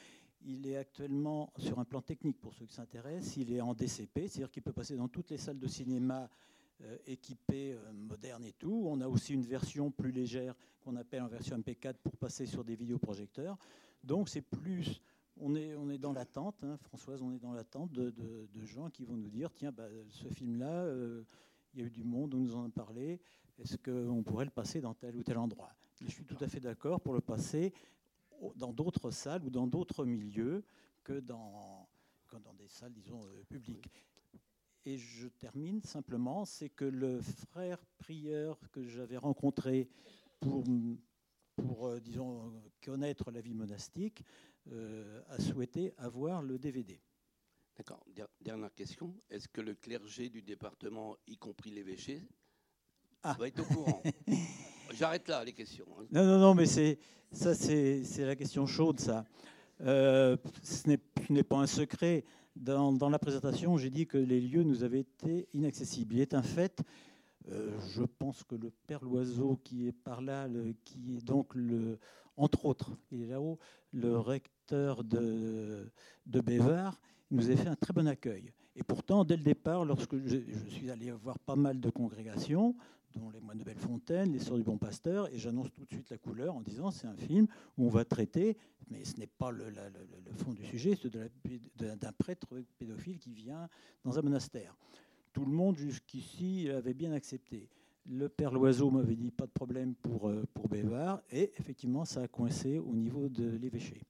Il 0.46 0.68
est 0.68 0.76
actuellement 0.76 1.54
sur 1.58 1.80
un 1.80 1.86
plan 1.86 2.02
technique 2.02 2.40
pour 2.42 2.54
ceux 2.54 2.66
qui 2.66 2.74
s'intéressent. 2.74 3.38
Il 3.38 3.54
est 3.54 3.62
en 3.62 3.74
DCP, 3.74 4.28
c'est-à-dire 4.28 4.52
qu'il 4.52 4.62
peut 4.62 4.74
passer 4.74 4.98
dans 4.98 5.08
toutes 5.08 5.30
les 5.30 5.38
salles 5.38 5.60
de 5.60 5.68
cinéma 5.68 6.30
euh, 6.82 6.98
équipées, 7.08 7.74
euh, 7.74 7.94
modernes 7.94 8.44
et 8.44 8.52
tout. 8.52 8.84
On 8.88 9.00
a 9.00 9.08
aussi 9.08 9.34
une 9.34 9.44
version 9.46 9.90
plus 9.90 10.12
légère 10.12 10.54
qu'on 10.82 10.98
appelle 10.98 11.22
en 11.22 11.28
version 11.28 11.58
MP4 11.58 11.94
pour 12.04 12.18
passer 12.18 12.46
sur 12.46 12.66
des 12.66 12.76
vidéoprojecteurs. 12.76 13.58
Donc 14.04 14.28
c'est 14.28 14.42
plus, 14.42 15.02
on 15.38 15.56
est, 15.56 15.76
on 15.76 15.90
est 15.90 15.98
dans 15.98 16.12
l'attente, 16.12 16.62
hein, 16.64 16.76
Françoise, 16.76 17.22
on 17.22 17.32
est 17.32 17.40
dans 17.40 17.54
l'attente 17.54 17.94
de, 17.94 18.10
de- 18.10 18.66
gens 18.66 18.90
qui 18.90 19.06
vont 19.06 19.16
nous 19.16 19.30
dire, 19.30 19.52
tiens, 19.54 19.72
bah, 19.72 19.88
ce 20.10 20.28
film-là, 20.28 20.84
euh, 20.84 21.24
il 21.74 21.80
y 21.80 21.84
a 21.84 21.88
eu 21.88 21.92
du 21.92 22.04
monde, 22.04 22.34
on 22.34 22.40
nous 22.40 22.56
en 22.56 22.66
a 22.66 22.70
parlé, 22.70 23.20
est-ce 23.60 23.78
qu'on 23.78 24.24
pourrait 24.24 24.46
le 24.46 24.52
passer 24.52 24.82
dans 24.82 24.94
tel 24.94 25.16
ou 25.16 25.24
tel 25.24 25.38
endroit? 25.38 25.74
Et 26.02 26.06
Je 26.06 26.12
suis 26.12 26.26
tout 26.26 26.38
à 26.42 26.48
fait 26.48 26.60
d'accord 26.60 27.02
pour 27.02 27.14
le 27.14 27.22
passer 27.22 27.74
dans 28.56 28.74
d'autres 28.74 29.12
salles 29.12 29.44
ou 29.46 29.50
dans 29.50 29.68
d'autres 29.68 30.06
milieux 30.06 30.64
que 31.04 31.20
dans, 31.20 31.88
que 32.28 32.38
dans 32.38 32.54
des 32.54 32.68
salles, 32.68 32.94
disons, 32.94 33.24
euh, 33.26 33.44
publiques. 33.50 33.90
Et 34.86 34.98
je 34.98 35.28
termine 35.28 35.82
simplement, 35.82 36.46
c'est 36.46 36.70
que 36.70 36.86
le 36.86 37.22
frère 37.22 37.86
prieur 37.98 38.60
que 38.72 38.84
j'avais 38.84 39.18
rencontré 39.18 39.88
pour, 40.42 40.64
pour 41.56 41.88
euh, 41.88 42.00
disons, 42.02 42.52
connaître 42.84 43.32
la 43.32 43.40
vie 43.40 43.54
monastique 43.54 44.26
euh, 44.72 45.22
a 45.30 45.40
souhaité 45.40 45.94
avoir 45.98 46.42
le 46.42 46.58
DVD. 46.58 47.00
D'accord. 47.78 48.04
Der- 48.16 48.28
Dernière 48.42 48.74
question. 48.74 49.14
Est-ce 49.30 49.48
que 49.48 49.62
le 49.62 49.74
clergé 49.76 50.30
du 50.30 50.42
département, 50.42 51.18
y 51.28 51.38
compris 51.38 51.72
l'évêché, 51.72 52.22
Ah. 53.24 53.36
va 53.40 53.48
être 53.48 53.60
au 53.62 53.66
courant? 53.74 54.04
J'arrête 54.94 55.28
là 55.28 55.44
les 55.44 55.54
questions. 55.54 55.86
hein. 56.00 56.06
Non, 56.12 56.24
non, 56.26 56.40
non, 56.40 56.54
mais 56.56 56.66
c'est 56.68 57.00
ça, 57.32 57.56
c'est 57.56 58.04
la 58.20 58.36
question 58.36 58.66
chaude, 58.68 59.00
ça. 59.00 59.26
Euh, 59.82 60.38
ce 60.62 60.88
n'est 61.30 61.44
pas 61.44 61.58
un 61.58 61.68
secret. 61.68 62.26
Dans, 62.56 62.94
dans 62.94 63.10
la 63.10 63.18
présentation, 63.18 63.78
j'ai 63.78 63.90
dit 63.90 64.06
que 64.06 64.20
les 64.20 64.40
lieux 64.40 64.62
nous 64.62 64.84
avaient 64.84 65.00
été 65.00 65.48
inaccessibles. 65.54 66.14
Il 66.16 66.22
est 66.22 66.36
un 66.36 66.44
fait 66.44 66.84
euh, 67.52 67.78
je 67.90 68.04
pense 68.04 68.44
que 68.44 68.56
le 68.56 68.70
père 68.70 69.04
Loiseau, 69.04 69.60
qui 69.66 69.88
est 69.88 69.92
par 69.92 70.22
là, 70.22 70.48
qui 70.86 71.18
est 71.18 71.26
donc, 71.26 71.54
le, 71.56 72.00
entre 72.38 72.64
autres, 72.66 72.92
il 73.12 73.24
est 73.24 73.28
là-haut, 73.28 73.60
le 73.92 74.18
recteur 74.18 75.04
de, 75.04 75.92
de 76.26 76.40
Bévard, 76.40 77.02
nous 77.36 77.50
a 77.50 77.56
fait 77.56 77.70
un 77.70 77.76
très 77.76 77.94
bon 77.94 78.08
accueil. 78.08 78.52
Et 78.76 78.84
pourtant, 78.84 79.24
dès 79.24 79.38
le 79.38 79.44
départ, 79.44 79.86
lorsque 79.86 80.16
je, 80.26 80.40
suis 80.70 80.90
allé 80.90 81.12
voir 81.12 81.38
pas 81.40 81.56
mal 81.56 81.80
de 81.80 81.90
congrégations, 81.90 82.76
dont 83.16 83.30
les 83.30 83.40
Moines 83.40 83.60
de 83.60 83.64
Bellefontaine, 83.64 84.32
les 84.32 84.40
Sœurs 84.40 84.58
du 84.58 84.64
Bon 84.64 84.78
Pasteur, 84.78 85.32
et 85.32 85.38
j'annonce 85.38 85.72
tout 85.72 85.86
de 85.86 85.94
suite 85.94 86.10
la 86.10 86.18
couleur 86.18 86.56
en 86.56 86.62
disant 86.62 86.90
c'est 86.90 87.06
un 87.06 87.16
film 87.16 87.48
où 87.78 87.86
on 87.86 87.90
va 87.90 88.06
traiter, 88.06 88.58
mais 88.90 89.06
ce 89.06 89.18
n'est 89.18 89.28
pas 89.28 89.52
le, 89.52 89.66
fond 90.38 90.54
du 90.54 90.66
sujet, 90.66 90.98
c'est 91.00 91.16
d'un 91.78 92.12
prêtre 92.18 92.48
pédophile 92.80 93.20
qui 93.20 93.34
vient 93.34 93.70
dans 94.04 94.18
un 94.18 94.22
monastère 94.24 94.76
tout 95.34 95.46
le 95.46 95.52
monde 95.52 95.78
jusqu'ici 95.78 96.70
avait 96.70 96.94
bien 96.94 97.12
accepté. 97.12 97.68
Le 98.06 98.30
père 98.30 98.52
Loiseau 98.52 98.92
m'avait 98.92 99.16
dit 99.16 99.32
pas 99.32 99.46
de 99.46 99.52
problème 99.52 99.96
pour, 99.96 100.30
euh, 100.30 100.44
pour 100.54 100.64
et 101.32 101.52
effectivement, 101.58 102.06
ça 102.06 102.22
a 102.22 102.28
coincé 102.28 102.78
au 102.78 102.94
niveau 102.94 103.30
de 103.30 103.58
l'évêché. 103.58 104.02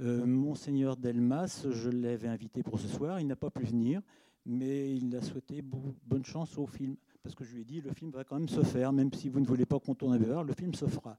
Euh, 0.00 0.24
Monseigneur 0.26 0.96
Delmas, 0.96 1.66
je 1.68 1.90
l'avais 1.90 2.28
invité 2.28 2.62
pour 2.62 2.78
ce 2.78 2.86
soir, 2.86 3.18
il 3.18 3.26
n'a 3.26 3.34
pas 3.34 3.50
pu 3.50 3.64
venir, 3.64 4.00
mais 4.46 4.94
il 4.94 5.14
a 5.16 5.22
souhaité 5.22 5.60
bonne 5.60 6.24
chance 6.24 6.56
au 6.56 6.66
film, 6.66 6.94
parce 7.20 7.34
que 7.34 7.42
je 7.42 7.54
lui 7.54 7.62
ai 7.62 7.64
dit 7.64 7.80
le 7.80 7.92
film 7.92 8.12
va 8.12 8.22
quand 8.22 8.38
même 8.38 8.48
se 8.48 8.62
faire, 8.62 8.92
même 8.92 9.12
si 9.12 9.28
vous 9.28 9.40
ne 9.40 9.46
voulez 9.46 9.66
pas 9.66 9.80
qu'on 9.80 9.96
tourne 9.96 10.14
à 10.14 10.18
Bévard, 10.18 10.44
le 10.44 10.54
film 10.54 10.72
se 10.72 10.86
fera. 10.86 11.18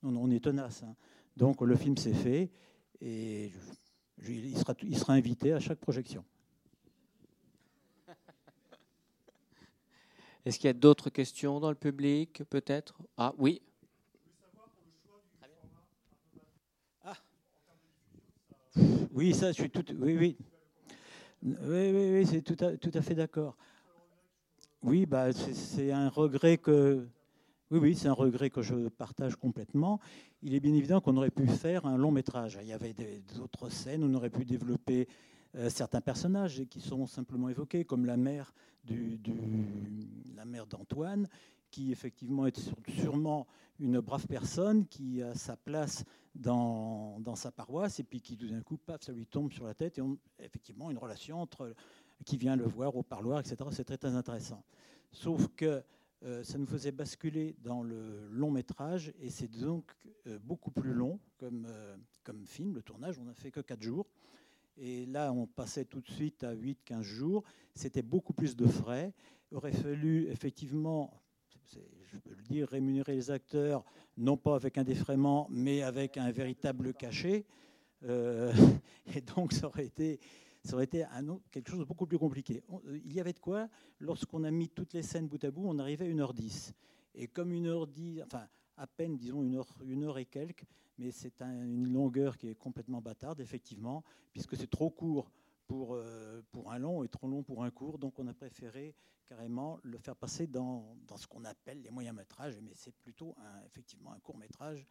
Non, 0.00 0.16
on 0.22 0.30
est 0.30 0.38
tenace. 0.38 0.84
Hein. 0.84 0.94
Donc 1.36 1.60
le 1.60 1.74
film 1.74 1.96
s'est 1.96 2.14
fait, 2.14 2.52
et 3.00 3.50
il, 4.28 4.56
sera, 4.56 4.74
il 4.82 4.96
sera 4.96 5.14
invité 5.14 5.52
à 5.52 5.58
chaque 5.58 5.80
projection. 5.80 6.24
Est-ce 10.44 10.56
qu'il 10.60 10.68
y 10.68 10.70
a 10.70 10.74
d'autres 10.74 11.10
questions 11.10 11.58
dans 11.58 11.70
le 11.70 11.74
public, 11.74 12.44
peut-être? 12.44 13.02
Ah 13.16 13.34
oui. 13.38 13.60
Oui. 19.12 20.36
Oui, 21.42 21.56
oui. 21.62 22.26
C'est 22.26 22.42
tout 22.42 22.56
à, 22.60 23.02
fait 23.02 23.14
d'accord. 23.14 23.56
Oui, 24.82 25.06
bah, 25.06 25.32
c'est 25.32 25.92
un 25.92 26.08
regret 26.08 26.58
que. 26.58 27.06
Oui, 27.70 27.94
c'est 27.94 28.08
un 28.08 28.14
regret 28.14 28.48
que 28.48 28.62
je 28.62 28.88
partage 28.88 29.36
complètement. 29.36 30.00
Il 30.42 30.54
est 30.54 30.60
bien 30.60 30.72
évident 30.72 31.00
qu'on 31.00 31.16
aurait 31.16 31.30
pu 31.30 31.46
faire 31.46 31.84
un 31.84 31.98
long 31.98 32.10
métrage. 32.10 32.58
Il 32.62 32.68
y 32.68 32.72
avait 32.72 32.94
d'autres 33.36 33.68
scènes, 33.68 34.02
on 34.02 34.14
aurait 34.14 34.30
pu 34.30 34.46
développer 34.46 35.06
euh, 35.54 35.68
certains 35.68 36.00
personnages 36.00 36.64
qui 36.70 36.80
sont 36.80 37.06
simplement 37.06 37.50
évoqués, 37.50 37.84
comme 37.84 38.06
la 38.06 38.16
mère 38.16 38.54
d'Antoine, 40.66 41.28
qui 41.70 41.92
effectivement 41.92 42.46
est 42.46 42.58
sûrement 42.88 43.46
une 43.78 44.00
brave 44.00 44.26
personne 44.26 44.86
qui 44.86 45.22
a 45.22 45.34
sa 45.34 45.56
place 45.56 46.04
dans, 46.34 47.20
sa 47.34 47.50
paroisse 47.50 48.00
et 48.00 48.04
puis 48.04 48.20
qui 48.20 48.36
tout 48.36 48.48
d'un 48.48 48.62
coup, 48.62 48.76
paf, 48.76 49.02
ça 49.02 49.12
lui 49.12 49.26
tombe 49.26 49.52
sur 49.52 49.66
la 49.66 49.74
tête 49.74 49.98
et 49.98 50.02
on, 50.02 50.18
effectivement 50.38 50.90
une 50.90 50.98
relation 50.98 51.40
entre 51.40 51.74
qui 52.24 52.36
vient 52.36 52.56
le 52.56 52.64
voir 52.64 52.96
au 52.96 53.02
parloir, 53.02 53.40
etc. 53.40 53.56
C'est 53.70 53.84
très, 53.84 54.14
intéressant. 54.14 54.64
Sauf 55.12 55.48
que 55.56 55.82
euh, 56.24 56.42
ça 56.42 56.58
nous 56.58 56.66
faisait 56.66 56.90
basculer 56.90 57.54
dans 57.62 57.82
le 57.82 58.28
long 58.28 58.50
métrage 58.50 59.12
et 59.20 59.30
c'est 59.30 59.48
donc 59.48 59.92
euh, 60.26 60.38
beaucoup 60.42 60.72
plus 60.72 60.92
long 60.92 61.20
comme, 61.38 61.68
comme 62.24 62.44
film, 62.46 62.74
le 62.74 62.82
tournage. 62.82 63.18
On 63.18 63.24
n'a 63.24 63.34
fait 63.34 63.50
que 63.50 63.60
4 63.60 63.80
jours. 63.82 64.06
Et 64.76 65.06
là, 65.06 65.32
on 65.32 65.46
passait 65.46 65.84
tout 65.84 66.00
de 66.00 66.08
suite 66.08 66.44
à 66.44 66.54
8-15 66.54 67.02
jours. 67.02 67.44
C'était 67.74 68.02
beaucoup 68.02 68.32
plus 68.32 68.54
de 68.54 68.66
frais. 68.66 69.12
Il 69.50 69.56
aurait 69.56 69.72
fallu 69.72 70.28
effectivement, 70.28 71.12
je 72.06 72.18
peux 72.18 72.34
le 72.34 72.42
dire, 72.42 72.68
rémunérer 72.68 73.14
les 73.14 73.30
acteurs, 73.30 73.84
non 74.16 74.36
pas 74.36 74.54
avec 74.54 74.78
un 74.78 74.84
défraiement, 74.84 75.46
mais 75.50 75.82
avec 75.82 76.16
un 76.16 76.30
véritable 76.30 76.94
cachet. 76.94 77.46
Euh, 78.04 78.52
et 79.14 79.20
donc, 79.20 79.52
ça 79.52 79.66
aurait 79.66 79.86
été, 79.86 80.20
quelque 81.50 81.70
chose 81.70 81.80
de 81.80 81.84
beaucoup 81.84 82.06
plus 82.06 82.18
compliqué. 82.18 82.62
Il 83.04 83.12
y 83.12 83.20
avait 83.20 83.32
de 83.32 83.38
quoi, 83.38 83.68
lorsqu'on 84.00 84.44
a 84.44 84.50
mis 84.50 84.68
toutes 84.68 84.92
les 84.92 85.02
scènes 85.02 85.28
bout 85.28 85.42
à 85.44 85.50
bout, 85.50 85.64
on 85.66 85.78
arrivait 85.78 86.06
à 86.06 86.08
1h10. 86.08 86.72
Et 87.14 87.26
comme 87.26 87.52
1h10, 87.52 88.24
enfin, 88.24 88.46
à 88.76 88.86
peine, 88.86 89.16
disons, 89.16 89.42
une 89.42 89.56
heure, 89.56 89.68
une 89.84 90.04
heure 90.04 90.18
et 90.18 90.26
quelques, 90.26 90.64
mais 90.98 91.10
c'est 91.10 91.40
une 91.42 91.92
longueur 91.92 92.36
qui 92.36 92.48
est 92.48 92.54
complètement 92.54 93.00
bâtarde, 93.00 93.40
effectivement, 93.40 94.04
puisque 94.32 94.56
c'est 94.56 94.70
trop 94.70 94.90
court 94.90 95.30
pour, 95.68 95.94
euh, 95.94 96.42
pour 96.50 96.72
un 96.72 96.78
long 96.80 97.04
et 97.04 97.08
trop 97.08 97.28
long 97.28 97.44
pour 97.44 97.62
un 97.62 97.70
court. 97.70 97.98
Donc 97.98 98.18
on 98.18 98.26
a 98.26 98.34
préféré 98.34 98.96
carrément 99.26 99.78
le 99.84 99.98
faire 99.98 100.16
passer 100.16 100.48
dans, 100.48 100.96
dans 101.06 101.16
ce 101.16 101.28
qu'on 101.28 101.44
appelle 101.44 101.80
les 101.82 101.90
moyens 101.90 102.16
métrages, 102.16 102.58
mais 102.60 102.72
c'est 102.74 102.94
plutôt 102.94 103.36
effectivement 103.66 104.12
un 104.12 104.18
court 104.18 104.38
métrage. 104.38 104.86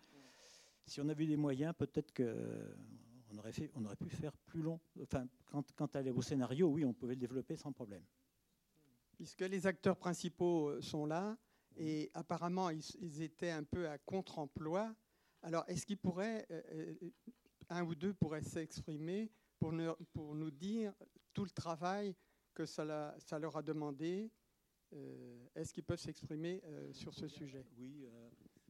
Si 0.85 1.01
on 1.01 1.09
avait 1.09 1.25
eu 1.25 1.27
les 1.27 1.37
moyens, 1.37 1.73
peut-être 1.75 2.13
qu'on 2.13 3.37
aurait, 3.37 3.51
aurait 3.83 3.95
pu 3.95 4.09
faire 4.09 4.31
plus 4.45 4.61
long. 4.61 4.79
Enfin, 5.01 5.27
quand, 5.47 5.69
quant 5.75 5.87
à 5.87 6.03
au 6.03 6.21
scénario, 6.21 6.67
oui, 6.67 6.85
on 6.85 6.93
pouvait 6.93 7.15
le 7.15 7.19
développer 7.19 7.57
sans 7.57 7.73
problème. 7.73 8.03
Puisque 9.15 9.41
les 9.41 9.65
acteurs 9.65 9.97
principaux 9.97 10.69
euh, 10.69 10.81
sont 10.81 11.07
là, 11.07 11.35
et 11.75 12.11
apparemment 12.13 12.69
ils 12.69 13.21
étaient 13.23 13.49
un 13.49 13.63
peu 13.63 13.89
à 13.89 13.97
contre-emploi, 13.97 14.95
alors, 15.43 15.63
est-ce 15.67 15.85
qu'il 15.85 15.97
pourrait, 15.97 16.45
euh, 16.51 16.61
euh, 16.73 17.11
un 17.69 17.83
ou 17.83 17.95
deux 17.95 18.13
pourraient 18.13 18.43
s'exprimer 18.43 19.31
pour, 19.59 19.73
pour, 20.13 20.35
nous 20.35 20.51
dire 20.51 20.93
tout 21.33 21.43
le 21.43 21.49
travail 21.49 22.15
que 22.53 22.65
ça, 22.65 23.15
ça 23.19 23.39
leur 23.39 23.57
a 23.57 23.61
demandé 23.61 24.29
euh, 24.93 25.47
Est-ce 25.55 25.73
qu'ils 25.73 25.83
peuvent 25.83 25.99
s'exprimer 25.99 26.61
sur 26.91 27.13
ce 27.13 27.27
sujet? 27.27 27.65
Oui. 27.77 28.07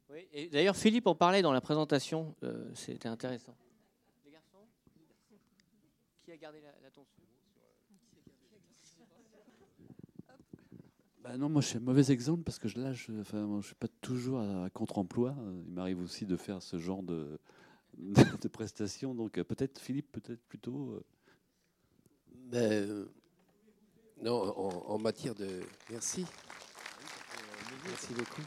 oui 0.10 0.28
et 0.32 0.50
d'ailleurs, 0.50 0.76
Philippe 0.76 1.08
en 1.08 1.16
parlait 1.16 1.42
dans 1.42 1.54
la 1.54 1.62
présentation. 1.62 2.36
C'était 2.74 3.10
intéressant. 3.10 3.56
Les 4.26 4.32
garçons? 4.32 4.68
Qui 6.24 6.32
a 6.32 6.38
gardé 6.38 6.62
la, 6.62 6.72
la 6.82 6.92
tonsure? 6.92 7.24
Bah 11.28 11.36
non, 11.36 11.50
moi 11.50 11.62
je 11.62 11.68
suis 11.68 11.78
un 11.78 11.82
mauvais 11.82 12.10
exemple 12.10 12.44
parce 12.44 12.58
que 12.58 12.70
là, 12.80 12.94
je 12.94 13.12
ne 13.12 13.62
suis 13.62 13.76
pas 13.76 13.90
toujours 14.00 14.40
à, 14.40 14.70
contre-emploi. 14.70 15.36
Il 15.66 15.74
m'arrive 15.74 16.00
aussi 16.00 16.26
de 16.26 16.38
faire 16.38 16.62
ce 16.62 16.78
genre 16.78 17.04
de, 17.04 17.38
de, 18.42 18.48
prestations. 18.48 19.14
Donc 19.14 19.38
euh, 19.38 19.44
peut-être 19.44 19.80
Philippe, 19.80 20.12
peut-être 20.12 20.42
plutôt. 20.48 20.92
Euh. 20.92 21.06
Ben, 22.50 22.72
euh, 22.72 23.06
non, 24.22 24.34
en, 24.34 24.98
matière 24.98 25.36
de. 25.36 25.62
Merci. 25.90 26.26
Merci 27.86 28.14
beaucoup. 28.14 28.42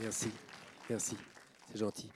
Merci. 0.00 0.30
Merci. 0.88 1.16
C'est 1.70 1.78
gentil. 1.78 2.10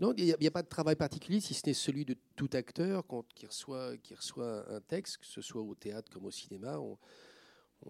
Non, 0.00 0.12
il 0.16 0.36
n'y 0.40 0.46
a, 0.46 0.50
pas 0.50 0.62
de 0.62 0.68
travail 0.68 0.96
particulier, 0.96 1.38
si 1.38 1.54
ce 1.54 1.62
n'est 1.66 1.74
celui 1.74 2.04
de 2.04 2.16
tout 2.34 2.50
acteur 2.52 3.06
quand, 3.06 3.24
qui, 3.32 3.46
reçoit, 3.46 3.96
qui 3.98 4.14
reçoit 4.16 4.68
un 4.68 4.80
texte, 4.80 5.18
que 5.18 5.26
ce 5.26 5.40
soit 5.40 5.62
au 5.62 5.76
théâtre 5.76 6.10
comme 6.12 6.26
au 6.26 6.32
cinéma. 6.32 6.80
On, 6.80 6.98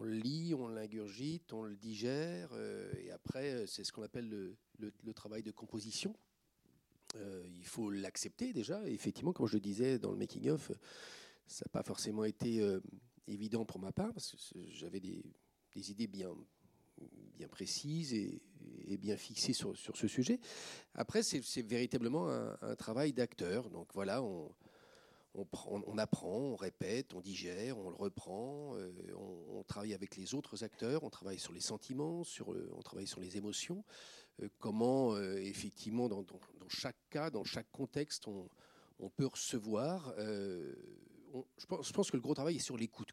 le 0.03 0.15
lit, 0.15 0.55
on 0.55 0.67
l'ingurgite, 0.69 1.53
on 1.53 1.63
le 1.63 1.77
digère, 1.77 2.51
euh, 2.53 2.93
et 2.99 3.11
après, 3.13 3.51
euh, 3.53 3.67
c'est 3.67 3.85
ce 3.85 3.93
qu'on 3.93 4.03
appelle 4.03 4.29
le, 4.29 5.13
travail 5.15 5.43
de 5.43 5.53
composition. 5.53 6.17
Euh, 7.17 7.45
il 7.57 7.65
faut 7.65 7.91
l'accepter 7.91 8.53
déjà. 8.53 8.83
effectivement, 8.89 9.33
comme 9.33 9.47
je 9.47 9.55
le 9.55 9.61
disais 9.61 10.01
dans 10.01 10.11
le 10.11 10.17
making-of, 10.17 10.73
ça 11.47 11.65
n'a 11.65 11.71
pas 11.71 11.85
forcément 11.85 12.25
été 12.25 12.61
évident 13.29 13.65
pour 13.65 13.79
ma 13.79 13.93
part, 13.93 14.13
parce 14.13 14.33
que 14.33 14.59
j'avais 14.71 14.99
des, 14.99 15.23
idées 15.77 16.09
bien, 16.09 16.35
précises 17.49 18.13
et, 18.15 18.43
bien 18.99 19.17
fixées 19.17 19.53
sur, 19.53 19.77
ce 19.77 20.09
sujet. 20.09 20.41
Après, 20.95 21.23
c'est 21.23 21.63
véritablement 21.63 22.29
un, 22.29 22.75
travail 22.77 23.13
d'acteur. 23.13 23.71
Donc 23.71 23.89
voilà, 23.95 24.23
on, 24.23 24.51
on, 25.35 25.99
apprend, 25.99 26.39
on 26.39 26.57
répète, 26.57 27.15
on 27.15 27.21
digère, 27.21 27.79
on 27.79 27.91
le 27.91 27.97
reprend, 27.97 28.77
euh, 28.77 28.93
on, 29.17 29.63
travaille 29.65 29.95
avec 29.95 30.17
les 30.17 30.35
autres 30.35 30.63
acteurs, 30.63 31.03
on 31.03 31.11
travaille 31.11 31.39
sur 31.39 31.53
les 31.53 31.61
sentiments, 31.61 32.23
sur, 32.23 32.49
on 32.49 32.83
travaille 32.83 33.07
sur 33.07 33.21
les 33.21 33.37
émotions. 33.37 33.85
Euh, 34.43 34.49
comment, 34.59 35.15
euh, 35.15 35.37
effectivement, 35.39 36.09
dans, 36.09 36.25
chaque 36.69 36.97
cas, 37.11 37.31
dans 37.31 37.45
chaque 37.45 37.71
contexte, 37.73 38.29
on, 38.29 38.49
peut 39.17 39.27
recevoir. 39.27 40.15
je, 40.19 41.67
pense, 41.67 41.89
je, 41.89 41.93
pense, 41.93 42.11
que 42.11 42.17
le 42.17 42.23
gros 42.23 42.35
travail 42.35 42.57
est 42.57 42.61
sur 42.61 42.77
l'écoute. 42.77 43.13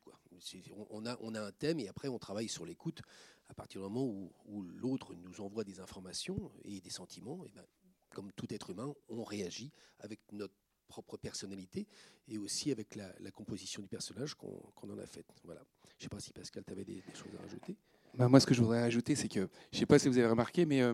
On, 0.90 1.06
a, 1.06 1.40
un 1.40 1.52
thème 1.52 1.80
et 1.80 1.88
après 1.88 2.08
on 2.08 2.18
travaille 2.18 2.48
sur 2.48 2.66
l'écoute 2.66 3.02
à 3.50 3.54
partir 3.54 3.82
du 3.82 3.88
moment 3.90 4.06
où, 4.46 4.62
l'autre 4.62 5.14
nous 5.14 5.42
envoie 5.42 5.64
des 5.64 5.80
informations 5.82 6.52
et 6.64 6.80
des 6.80 6.90
sentiments, 6.90 7.44
et 7.46 7.50
ben, 7.50 7.66
comme 8.12 8.32
tout 8.32 8.52
être 8.54 8.70
humain, 8.70 8.94
on 9.10 9.24
réagit 9.24 9.72
avec 10.00 10.20
notre 10.32 10.56
propre 10.92 11.18
personnalité 11.18 11.88
et 12.28 12.38
aussi 12.38 12.72
avec 12.72 12.96
la, 12.96 13.32
composition 13.32 13.82
du 13.82 13.88
personnage 13.88 14.36
qu'on 14.36 14.90
en 14.90 14.98
a 14.98 15.06
faite. 15.06 15.26
Voilà. 15.44 15.62
Je 15.88 15.96
ne 15.96 16.02
sais 16.04 16.10
pas 16.10 16.20
si 16.20 16.34
Pascal, 16.34 16.64
tu 16.66 16.72
avais 16.72 16.84
des, 16.84 17.02
choses 17.14 17.32
à 17.40 17.42
rajouter. 17.42 17.76
Bah, 18.14 18.28
moi, 18.28 18.40
ce 18.40 18.46
que 18.46 18.54
je 18.54 18.62
voudrais 18.62 18.82
rajouter, 18.82 19.16
c'est 19.16 19.30
que, 19.30 19.48
je 19.72 19.78
ne 19.78 19.80
sais 19.80 19.86
pas 19.86 19.98
si 19.98 20.10
vous 20.10 20.18
avez 20.18 20.28
remarqué, 20.28 20.66
mais 20.66 20.82
euh, 20.82 20.94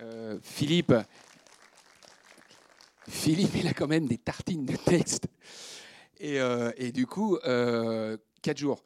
euh, 0.00 0.38
Philippe, 0.42 0.92
Philippe, 3.08 3.54
il 3.54 3.68
a 3.68 3.74
quand 3.74 3.86
même 3.86 4.06
des 4.06 4.18
tartines 4.18 4.66
de 4.66 4.76
texte. 4.76 5.26
Et, 6.18 6.40
euh, 6.40 6.72
et 6.76 6.92
du 6.92 7.06
coup, 7.06 7.36
euh, 7.44 8.16
quatre 8.42 8.58
jours. 8.58 8.82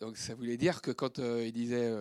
Donc 0.00 0.16
ça 0.16 0.34
voulait 0.34 0.56
dire 0.56 0.82
que 0.82 0.90
quand 0.90 1.18
il 1.18 1.52
disait 1.52 1.92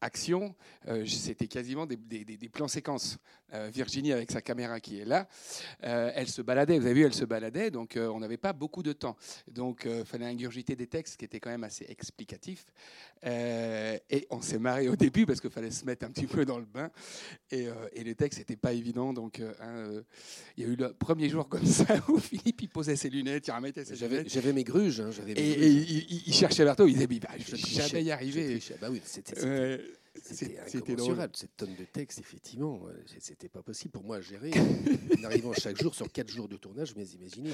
action, 0.00 0.54
euh, 0.88 1.04
c'était 1.06 1.46
quasiment 1.48 1.86
des, 1.86 1.96
des- 1.96 2.24
des- 2.24 2.36
des 2.36 2.48
plans 2.48 2.68
séquences. 2.68 3.18
Euh, 3.54 3.70
Virginie 3.72 4.12
avec 4.12 4.32
sa 4.32 4.42
caméra 4.42 4.80
qui 4.80 4.98
est 4.98 5.04
là, 5.04 5.28
euh, 5.84 6.10
elle 6.16 6.26
se 6.28 6.42
baladait. 6.42 6.80
Vous 6.80 6.86
avez 6.86 6.94
vu, 6.94 7.04
elle 7.04 7.14
se 7.14 7.24
baladait, 7.24 7.70
donc 7.70 7.96
on 7.96 8.18
n'avait 8.18 8.36
pas 8.36 8.52
beaucoup 8.52 8.82
de 8.82 8.92
temps. 8.92 9.16
Donc 9.46 9.86
il 9.88 10.04
fallait 10.04 10.26
ingurgiter 10.26 10.74
des 10.74 10.88
textes 10.88 11.16
qui 11.16 11.24
étaient 11.24 11.38
quand 11.38 11.50
même 11.50 11.62
assez 11.62 11.86
explicatifs. 11.88 12.64
Et 13.24 14.26
on 14.30 14.40
s'est 14.42 14.58
marré 14.58 14.88
au 14.88 14.96
début 14.96 15.26
parce 15.26 15.40
qu'il 15.40 15.50
fallait 15.50 15.70
se 15.70 15.84
mettre 15.84 16.04
un 16.06 16.10
petit 16.10 16.26
peu 16.26 16.44
dans 16.44 16.58
le 16.58 16.64
bain. 16.64 16.90
Et, 17.50 17.68
et 17.92 18.02
les 18.04 18.14
textes 18.16 18.38
n'étaient 18.40 18.56
pas 18.56 18.72
évidents. 18.72 19.12
Donc 19.12 19.40
hein, 19.40 20.02
il 20.56 20.64
y 20.64 20.66
a 20.66 20.70
eu 20.72 20.76
le 20.76 20.92
premier 20.92 21.28
jour 21.28 21.48
comme 21.48 21.66
ça 21.66 21.86
où 22.08 22.18
Philippe 22.18 22.62
il 22.62 22.68
posait 22.68 22.96
ses 22.96 23.10
lunettes, 23.10 23.46
il 23.46 23.52
remettait 23.52 23.84
ses 23.84 23.94
J'avais 23.96 24.18
lunettes. 24.18 24.32
j'avais 24.32 24.52
mes 24.52 24.64
gruges. 24.64 25.00
hein, 25.00 25.10
mes 25.24 25.32
Et, 25.32 25.50
et 25.50 25.68
il, 26.26 26.34
cherchait 26.34 26.64
Berthaud, 26.64 26.86
il 26.88 26.94
disait, 26.94 27.06
bah, 27.06 27.28
je 27.38 27.50
trichais, 27.56 27.82
jamais 27.88 28.02
y 28.04 28.10
arriver. 28.10 28.60
Bah 28.80 28.88
oui, 28.90 29.00
c'était- 29.04 29.36
c'était- 30.22 30.58
incommensurable, 30.76 31.32
cette 31.36 31.56
tonne 31.56 31.74
de 31.74 31.84
texte, 31.84 32.18
effectivement. 32.18 32.80
euh, 32.88 32.92
C'était 33.18 33.48
pas 33.48 33.62
possible 33.62 33.92
pour 33.92 34.04
moi 34.04 34.16
à 34.16 34.20
gérer. 34.20 34.50
en 35.20 35.24
arrivant 35.24 35.52
chaque 35.52 35.80
jour 35.80 35.94
sur 35.94 36.10
quatre 36.10 36.30
jours 36.30 36.48
de 36.48 36.56
tournage, 36.56 36.94
mais 36.96 37.04
imaginez. 37.06 37.50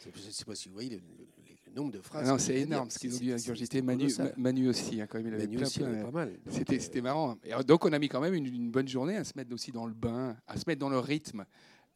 Je 0.00 0.08
ne 0.26 0.30
sais 0.32 0.44
pas 0.44 0.54
si 0.54 0.68
vous 0.68 0.74
voyez 0.74 0.90
le, 0.90 0.96
le- 0.96 1.26
le 1.66 1.72
nombre 1.74 1.92
de 1.92 1.98
Ah 1.98 2.02
phrases. 2.02 2.28
non, 2.28 2.36
que 2.36 2.42
c'est 2.42 2.60
énorme 2.60 2.88
ce 2.88 2.98
qu'ils 2.98 3.14
ont 3.14 3.18
dû 3.18 3.32
ingurgiter. 3.32 3.82
Manu. 3.82 4.08
Manu 4.38 4.68
aussi, 4.68 5.00
hein, 5.00 5.06
quand 5.06 5.18
même, 5.18 5.26
il 5.26 5.34
avait 5.34 5.42
Manu 5.44 5.56
plein, 5.58 5.66
aussi, 5.66 5.78
plein, 5.80 5.88
avait 5.88 6.02
pas 6.02 6.10
mal. 6.12 6.38
C'était 6.50 6.98
euh, 6.98 7.02
marrant. 7.02 7.36
Et 7.44 7.52
donc 7.64 7.84
on 7.84 7.92
a 7.92 7.98
mis 7.98 8.08
quand 8.08 8.20
même 8.20 8.32
une, 8.34 8.46
une 8.46 8.70
bonne 8.70 8.88
journée 8.88 9.16
à 9.16 9.24
se 9.24 9.32
mettre 9.36 9.52
aussi 9.52 9.70
dans 9.72 9.86
le 9.86 9.92
bain, 9.92 10.36
à 10.46 10.56
se 10.56 10.64
mettre 10.66 10.78
dans 10.80 10.88
le 10.88 10.98
rythme. 10.98 11.44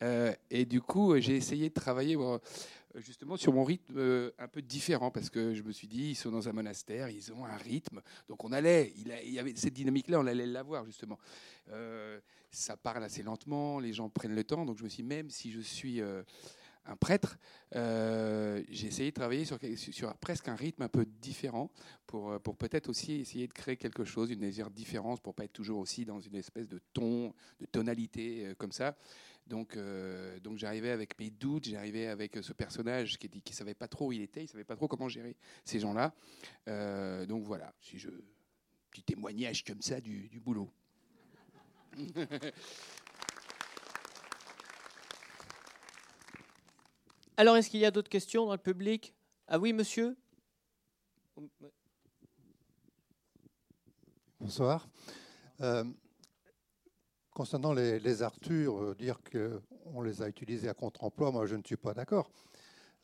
Euh, 0.02 0.34
et 0.50 0.64
du 0.64 0.80
coup, 0.80 1.18
j'ai 1.18 1.36
essayé 1.36 1.68
de 1.68 1.74
travailler 1.74 2.16
euh, 2.16 2.38
justement 2.96 3.36
sur 3.36 3.52
mon 3.52 3.64
rythme 3.64 3.94
euh, 3.96 4.30
un 4.38 4.48
peu 4.48 4.62
différent 4.62 5.10
parce 5.10 5.30
que 5.30 5.54
je 5.54 5.62
me 5.62 5.72
suis 5.72 5.88
dit, 5.88 6.10
ils 6.10 6.14
sont 6.14 6.30
dans 6.30 6.48
un 6.48 6.52
monastère, 6.52 7.08
ils 7.08 7.32
ont 7.32 7.44
un 7.44 7.56
rythme. 7.56 8.00
Donc 8.28 8.44
on 8.44 8.52
allait, 8.52 8.92
il, 8.96 9.32
y 9.32 9.38
avait 9.38 9.54
cette 9.56 9.74
dynamique-là, 9.74 10.20
on 10.20 10.26
allait 10.26 10.46
l'avoir 10.46 10.84
justement. 10.84 11.18
Euh, 11.70 12.20
ça 12.50 12.76
parle 12.76 13.04
assez 13.04 13.22
lentement, 13.22 13.78
les 13.78 13.92
gens 13.92 14.08
prennent 14.08 14.34
le 14.34 14.44
temps. 14.44 14.64
Donc 14.64 14.78
je 14.78 14.84
me 14.84 14.88
suis 14.88 15.02
dit, 15.02 15.08
même 15.08 15.30
si 15.30 15.50
je 15.50 15.60
suis 15.60 16.00
euh, 16.00 16.22
un 16.86 16.96
prêtre, 16.96 17.38
euh, 17.76 18.62
j'ai 18.68 18.88
essayé 18.88 19.10
de 19.10 19.14
travailler 19.14 19.44
sur, 19.44 19.58
presque 20.16 20.48
un 20.48 20.56
rythme 20.56 20.82
un 20.82 20.88
peu 20.88 21.04
différent 21.04 21.70
pour, 22.06 22.32
euh, 22.32 22.38
pour 22.38 22.56
peut-être 22.56 22.88
aussi 22.88 23.14
essayer 23.14 23.46
de 23.46 23.52
créer 23.52 23.76
quelque 23.76 24.04
chose, 24.04 24.30
une 24.30 24.40
légère 24.40 24.70
différence, 24.70 25.20
pour 25.20 25.34
pas 25.34 25.44
être 25.44 25.52
toujours 25.52 25.78
aussi 25.78 26.04
dans 26.04 26.20
une 26.20 26.34
espèce 26.34 26.68
de 26.68 26.80
ton, 26.92 27.32
de 27.60 27.66
tonalité 27.66 28.46
euh, 28.46 28.54
comme 28.54 28.72
ça. 28.72 28.96
Donc, 29.46 29.76
euh, 29.76 30.38
donc 30.40 30.58
j'arrivais 30.58 30.90
avec 30.90 31.18
mes 31.18 31.30
doutes, 31.30 31.64
j'arrivais 31.68 32.06
avec 32.06 32.36
ce 32.42 32.52
personnage 32.52 33.18
qui 33.18 33.28
ne 33.28 33.52
savait 33.52 33.74
pas 33.74 33.88
trop 33.88 34.08
où 34.08 34.12
il 34.12 34.22
était, 34.22 34.44
il 34.44 34.48
savait 34.48 34.64
pas 34.64 34.76
trop 34.76 34.88
comment 34.88 35.08
gérer 35.08 35.36
ces 35.64 35.80
gens-là. 35.80 36.14
Euh, 36.68 37.26
donc 37.26 37.44
voilà, 37.44 37.74
si 37.80 37.98
je 37.98 38.10
petit 38.90 39.02
témoignage 39.02 39.64
comme 39.64 39.80
ça 39.80 40.00
du, 40.00 40.28
du 40.28 40.38
boulot. 40.38 40.70
Alors, 47.36 47.56
est-ce 47.56 47.70
qu'il 47.70 47.80
y 47.80 47.86
a 47.86 47.90
d'autres 47.90 48.10
questions 48.10 48.46
dans 48.46 48.52
le 48.52 48.58
public? 48.58 49.14
Ah 49.48 49.58
oui, 49.58 49.72
monsieur? 49.72 50.16
Bonsoir. 54.38 54.86
Euh, 55.60 55.84
concernant 57.42 57.72
les, 57.72 57.98
les 57.98 58.22
Arthur, 58.22 58.80
euh, 58.80 58.94
dire 58.94 59.18
qu'on 59.20 60.00
les 60.00 60.22
a 60.22 60.28
utilisés 60.28 60.68
à 60.68 60.74
contre-emploi, 60.74 61.32
moi 61.32 61.44
je 61.44 61.56
ne 61.56 61.62
suis 61.64 61.76
pas 61.76 61.92
d'accord. 61.92 62.30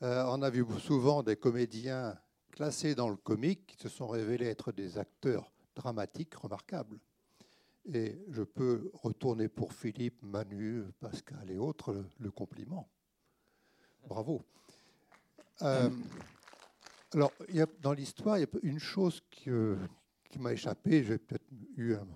Euh, 0.04 0.22
on 0.28 0.42
a 0.42 0.48
vu 0.48 0.64
souvent 0.78 1.24
des 1.24 1.34
comédiens 1.34 2.16
classés 2.52 2.94
dans 2.94 3.08
le 3.08 3.16
comique 3.16 3.66
qui 3.66 3.76
se 3.78 3.88
sont 3.88 4.06
révélés 4.06 4.46
être 4.46 4.70
des 4.70 4.96
acteurs 4.96 5.50
dramatiques 5.74 6.36
remarquables. 6.36 7.00
Et 7.92 8.16
je 8.30 8.44
peux 8.44 8.92
retourner 8.94 9.48
pour 9.48 9.72
Philippe, 9.72 10.22
Manu, 10.22 10.84
Pascal 11.00 11.50
et 11.50 11.58
autres 11.58 12.04
le, 12.20 12.30
compliment. 12.30 12.88
Bravo. 14.06 14.44
Euh, 15.62 15.90
alors, 17.12 17.32
dans 17.80 17.92
l'histoire, 17.92 18.38
il 18.38 18.42
y 18.42 18.44
a 18.44 18.58
une 18.62 18.78
chose 18.78 19.20
que, 19.32 19.76
qui 20.30 20.38
m'a 20.38 20.52
échappé. 20.52 21.02
J'ai 21.02 21.18
peut-être 21.18 21.50
eu 21.76 21.94
un, 21.94 22.06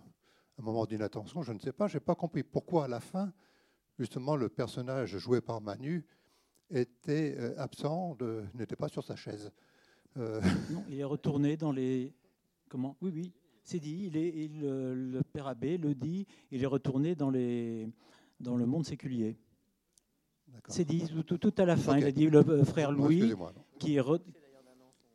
un 0.58 0.62
moment 0.62 0.84
d'inattention, 0.86 1.42
je 1.42 1.52
ne 1.52 1.58
sais 1.58 1.72
pas. 1.72 1.86
Je 1.88 1.96
n'ai 1.96 2.00
pas 2.00 2.14
compris 2.14 2.42
pourquoi 2.42 2.84
à 2.84 2.88
la 2.88 3.00
fin, 3.00 3.32
justement, 3.98 4.36
le 4.36 4.48
personnage 4.48 5.16
joué 5.18 5.40
par 5.40 5.60
Manu 5.60 6.04
était 6.70 7.34
euh, 7.38 7.54
absent, 7.58 8.14
de- 8.16 8.44
n'était 8.54 8.76
pas 8.76 8.88
sur 8.88 9.04
sa 9.04 9.16
chaise. 9.16 9.50
Euh, 10.18 10.40
Non, 10.70 10.84
il 10.88 10.98
est 11.00 11.04
retourné 11.04 11.56
dans 11.56 11.72
les. 11.72 12.12
Comment? 12.68 12.96
Oui, 13.00 13.10
oui, 13.14 13.32
c'est 13.64 13.80
dit. 13.80 14.04
Il 14.06 14.16
est, 14.16 14.28
il, 14.28 14.60
euh, 14.64 14.94
le 14.94 15.22
père 15.22 15.46
abbé 15.46 15.78
le 15.78 15.94
dit. 15.94 16.26
Il 16.50 16.62
est 16.62 16.66
retourné 16.66 17.14
dans 17.14 17.30
les 17.30 17.88
dans 18.40 18.56
le 18.56 18.66
monde 18.66 18.84
séculier. 18.84 19.36
C'est 20.68 20.84
dit 20.84 21.02
tout, 21.26 21.54
à 21.56 21.64
la 21.64 21.76
fin. 21.76 21.96
Il 21.96 22.04
a 22.04 22.12
dit 22.12 22.28
le 22.28 22.62
frère 22.64 22.92
Louis 22.92 23.30
non. 23.34 23.52
qui 23.78 23.96
est 23.96 24.00
re- 24.00 24.20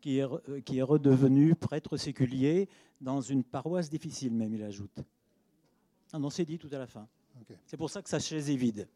qui 0.01 0.17
est, 0.19 0.61
qui 0.63 0.77
est 0.79 0.81
redevenu 0.81 1.53
prêtre 1.55 1.95
séculier 1.97 2.69
dans 3.01 3.21
une 3.21 3.43
paroisse 3.43 3.89
difficile, 3.89 4.33
même 4.33 4.53
il 4.53 4.63
ajoute. 4.63 4.99
Ah 6.13 6.19
non, 6.19 6.29
c'est 6.29 6.45
dit 6.45 6.57
tout 6.57 6.69
à 6.71 6.77
la 6.77 6.87
fin. 6.87 7.07
C'est 7.65 7.77
pour 7.77 7.89
ça 7.89 8.01
que 8.01 8.09
sa 8.09 8.19
chaise 8.19 8.49
est 8.49 8.55
vide. 8.55 8.87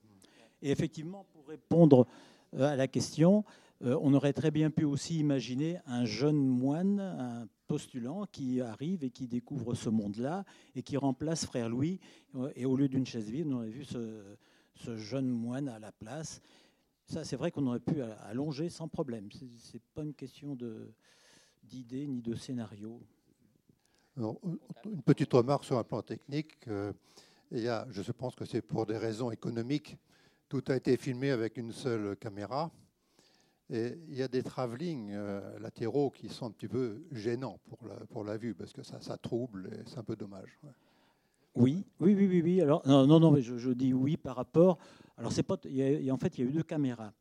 Et 0.61 0.71
effectivement, 0.71 1.25
pour 1.33 1.47
répondre 1.47 2.07
euh, 2.55 2.71
à 2.71 2.75
la 2.75 2.87
question, 2.87 3.43
euh, 3.83 3.97
on 4.01 4.13
aurait 4.13 4.33
très 4.33 4.51
bien 4.51 4.69
pu 4.69 4.83
aussi 4.83 5.19
imaginer 5.19 5.79
un 5.85 6.05
jeune 6.05 6.37
moine, 6.37 6.99
un 6.99 7.47
postulant 7.67 8.25
qui 8.31 8.61
arrive 8.61 9.03
et 9.03 9.09
qui 9.09 9.27
découvre 9.27 9.73
ce 9.75 9.89
monde-là 9.89 10.45
et 10.75 10.83
qui 10.83 10.97
remplace 10.97 11.45
frère 11.45 11.69
Louis. 11.69 11.99
Euh, 12.35 12.51
Et 12.55 12.65
au 12.65 12.75
lieu 12.75 12.87
d'une 12.87 13.05
chaise 13.05 13.29
vide, 13.29 13.47
on 13.47 13.57
aurait 13.57 13.69
vu 13.69 13.83
ce, 13.83 14.23
ce 14.75 14.97
jeune 14.97 15.29
moine 15.29 15.67
à 15.67 15.79
la 15.79 15.91
place. 15.91 16.41
Ça, 17.05 17.23
c'est 17.23 17.35
vrai 17.35 17.51
qu'on 17.51 17.67
aurait 17.67 17.79
pu 17.79 18.01
allonger 18.01 18.69
sans 18.69 18.87
problème. 18.87 19.29
Ce 19.31 19.43
n'est 19.43 19.81
pas 19.93 20.03
une 20.03 20.13
question 20.13 20.55
d'idée 21.63 22.07
ni 22.07 22.21
de 22.21 22.35
scénario. 22.35 23.01
Une 24.17 25.01
petite 25.05 25.31
remarque 25.33 25.63
sur 25.63 25.77
un 25.77 25.83
plan 25.83 26.01
technique. 26.01 26.57
euh, 26.67 26.91
il 27.51 27.59
y 27.59 27.67
a, 27.67 27.85
je 27.89 28.11
pense 28.11 28.35
que 28.35 28.45
c'est 28.45 28.61
pour 28.61 28.85
des 28.85 28.97
raisons 28.97 29.31
économiques. 29.31 29.97
Tout 30.47 30.63
a 30.67 30.75
été 30.75 30.95
filmé 30.97 31.31
avec 31.31 31.57
une 31.57 31.71
seule 31.71 32.15
caméra. 32.15 32.71
Et 33.69 33.97
il 34.09 34.15
y 34.15 34.21
a 34.21 34.27
des 34.27 34.43
travelling 34.43 35.11
euh, 35.13 35.59
latéraux 35.59 36.09
qui 36.11 36.27
sont 36.27 36.47
un 36.47 36.51
petit 36.51 36.67
peu 36.67 37.03
gênants 37.11 37.57
pour 38.09 38.25
la, 38.25 38.37
vue, 38.37 38.53
parce 38.53 38.73
que 38.73 38.83
ça, 38.83 39.17
trouble 39.17 39.69
et 39.71 39.83
c'est 39.85 39.97
un 39.97 40.03
peu 40.03 40.17
dommage. 40.17 40.59
Oui, 41.55 41.85
oui, 42.01 42.13
oui, 42.13 42.27
oui. 42.27 42.41
oui. 42.41 42.61
Alors, 42.61 42.85
non, 42.85 43.07
non, 43.07 43.19
non, 43.19 43.31
mais 43.31 43.41
je, 43.41 43.69
dis 43.69 43.93
oui 43.93 44.17
par 44.17 44.35
rapport. 44.35 44.77
Alors, 45.17 45.31
c'est 45.31 45.43
pas. 45.43 45.55
en 45.55 46.17
fait, 46.17 46.37
il 46.37 46.43
y 46.43 46.47
a 46.47 46.49
eu 46.49 46.53
deux 46.53 46.63
caméras, 46.63 47.13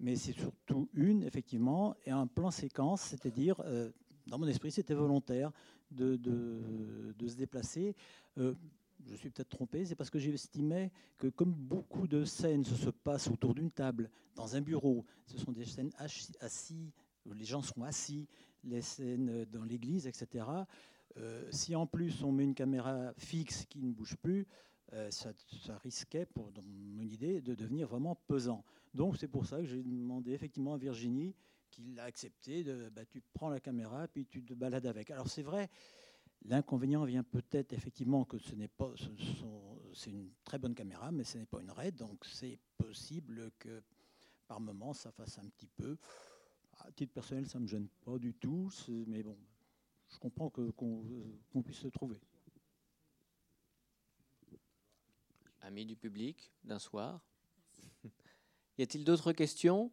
mais 0.00 0.16
c'est 0.16 0.32
surtout 0.32 0.88
une, 0.94 1.22
effectivement, 1.22 1.94
et 2.04 2.10
un 2.10 2.26
plan 2.26 2.50
séquence, 2.50 3.02
c'est-à-dire, 3.02 3.60
euh, 3.64 3.90
dans 4.26 4.38
mon 4.38 4.48
esprit, 4.48 4.72
c'était 4.72 4.94
volontaire 4.94 5.52
de, 5.92 7.14
se 7.26 7.34
déplacer. 7.36 7.94
Euh, 8.38 8.54
je 9.06 9.16
suis 9.16 9.30
peut-être 9.30 9.48
trompé, 9.48 9.84
c'est 9.84 9.96
parce 9.96 10.10
que 10.10 10.18
j'estimais 10.18 10.92
que 11.18 11.26
comme 11.28 11.52
beaucoup 11.52 12.06
de 12.06 12.24
scènes 12.24 12.64
se, 12.64 12.76
se 12.76 12.90
passent 12.90 13.28
autour 13.28 13.54
d'une 13.54 13.70
table, 13.70 14.10
dans 14.36 14.54
un 14.54 14.60
bureau, 14.60 15.04
ce 15.26 15.38
sont 15.38 15.52
des 15.52 15.64
scènes 15.64 15.90
assis, 15.98 16.92
les 17.26 17.44
gens 17.44 17.62
sont 17.62 17.82
assis, 17.82 18.28
les 18.64 18.80
scènes 18.80 19.44
dans 19.46 19.64
l'église, 19.64 20.06
etc. 20.06 20.46
Euh, 21.18 21.46
si 21.50 21.74
en 21.76 21.86
plus 21.86 22.22
on 22.22 22.32
met 22.32 22.44
une 22.44 22.54
caméra 22.54 23.12
fixe 23.18 23.66
qui 23.66 23.82
ne 23.82 23.92
bouge 23.92 24.16
plus, 24.16 24.46
euh, 24.94 25.10
ça, 25.10 25.32
risquait, 25.82 26.26
pour, 26.26 26.50
mon 26.66 27.04
idée, 27.04 27.40
de 27.40 27.54
devenir 27.54 27.88
vraiment 27.88 28.16
pesant. 28.26 28.64
Donc 28.94 29.16
c'est 29.16 29.28
pour 29.28 29.46
ça 29.46 29.58
que 29.58 29.64
j'ai 29.64 29.82
demandé 29.82 30.32
effectivement 30.32 30.74
à 30.74 30.78
Virginie, 30.78 31.34
qui 31.72 31.82
l'a 31.94 32.04
accepté, 32.04 32.62
de, 32.62 32.90
bah, 32.90 33.04
tu 33.06 33.20
prends 33.32 33.48
la 33.48 33.58
caméra 33.58 34.06
puis 34.06 34.26
tu 34.26 34.44
te 34.44 34.54
balades 34.54 34.86
avec. 34.86 35.10
Alors 35.10 35.28
c'est 35.28 35.42
vrai, 35.42 35.68
l'inconvénient 36.44 37.04
vient 37.04 37.24
peut-être 37.24 37.72
effectivement 37.72 38.24
que 38.24 38.38
ce 38.38 38.54
n'est 38.54 38.68
pas, 38.68 38.92
c'est 39.94 40.10
une 40.10 40.30
très 40.44 40.58
bonne 40.58 40.74
caméra, 40.74 41.10
mais 41.10 41.24
ce 41.24 41.38
n'est 41.38 41.46
pas 41.46 41.60
une 41.60 41.70
RAID, 41.70 41.96
donc 41.96 42.24
c'est 42.24 42.58
possible 42.76 43.50
que 43.58 43.82
par 44.46 44.60
moment 44.60 44.92
ça 44.92 45.10
fasse 45.10 45.38
un 45.38 45.48
petit 45.48 45.66
peu. 45.66 45.96
À 46.80 46.90
titre 46.92 47.12
personnel, 47.12 47.46
ça 47.46 47.58
ne 47.58 47.64
me 47.64 47.68
gêne 47.68 47.88
pas 48.04 48.18
du 48.18 48.34
tout, 48.34 48.70
mais 49.06 49.22
bon, 49.22 49.36
je 50.08 50.18
comprends 50.18 50.50
qu'on 50.50 51.62
puisse 51.64 51.78
se 51.78 51.88
trouver. 51.88 52.20
Amis 55.62 55.86
du 55.86 55.96
public 55.96 56.52
d'un 56.64 56.80
soir. 56.80 57.24
y 58.78 58.82
a-t-il 58.82 59.04
d'autres 59.04 59.32
questions? 59.32 59.92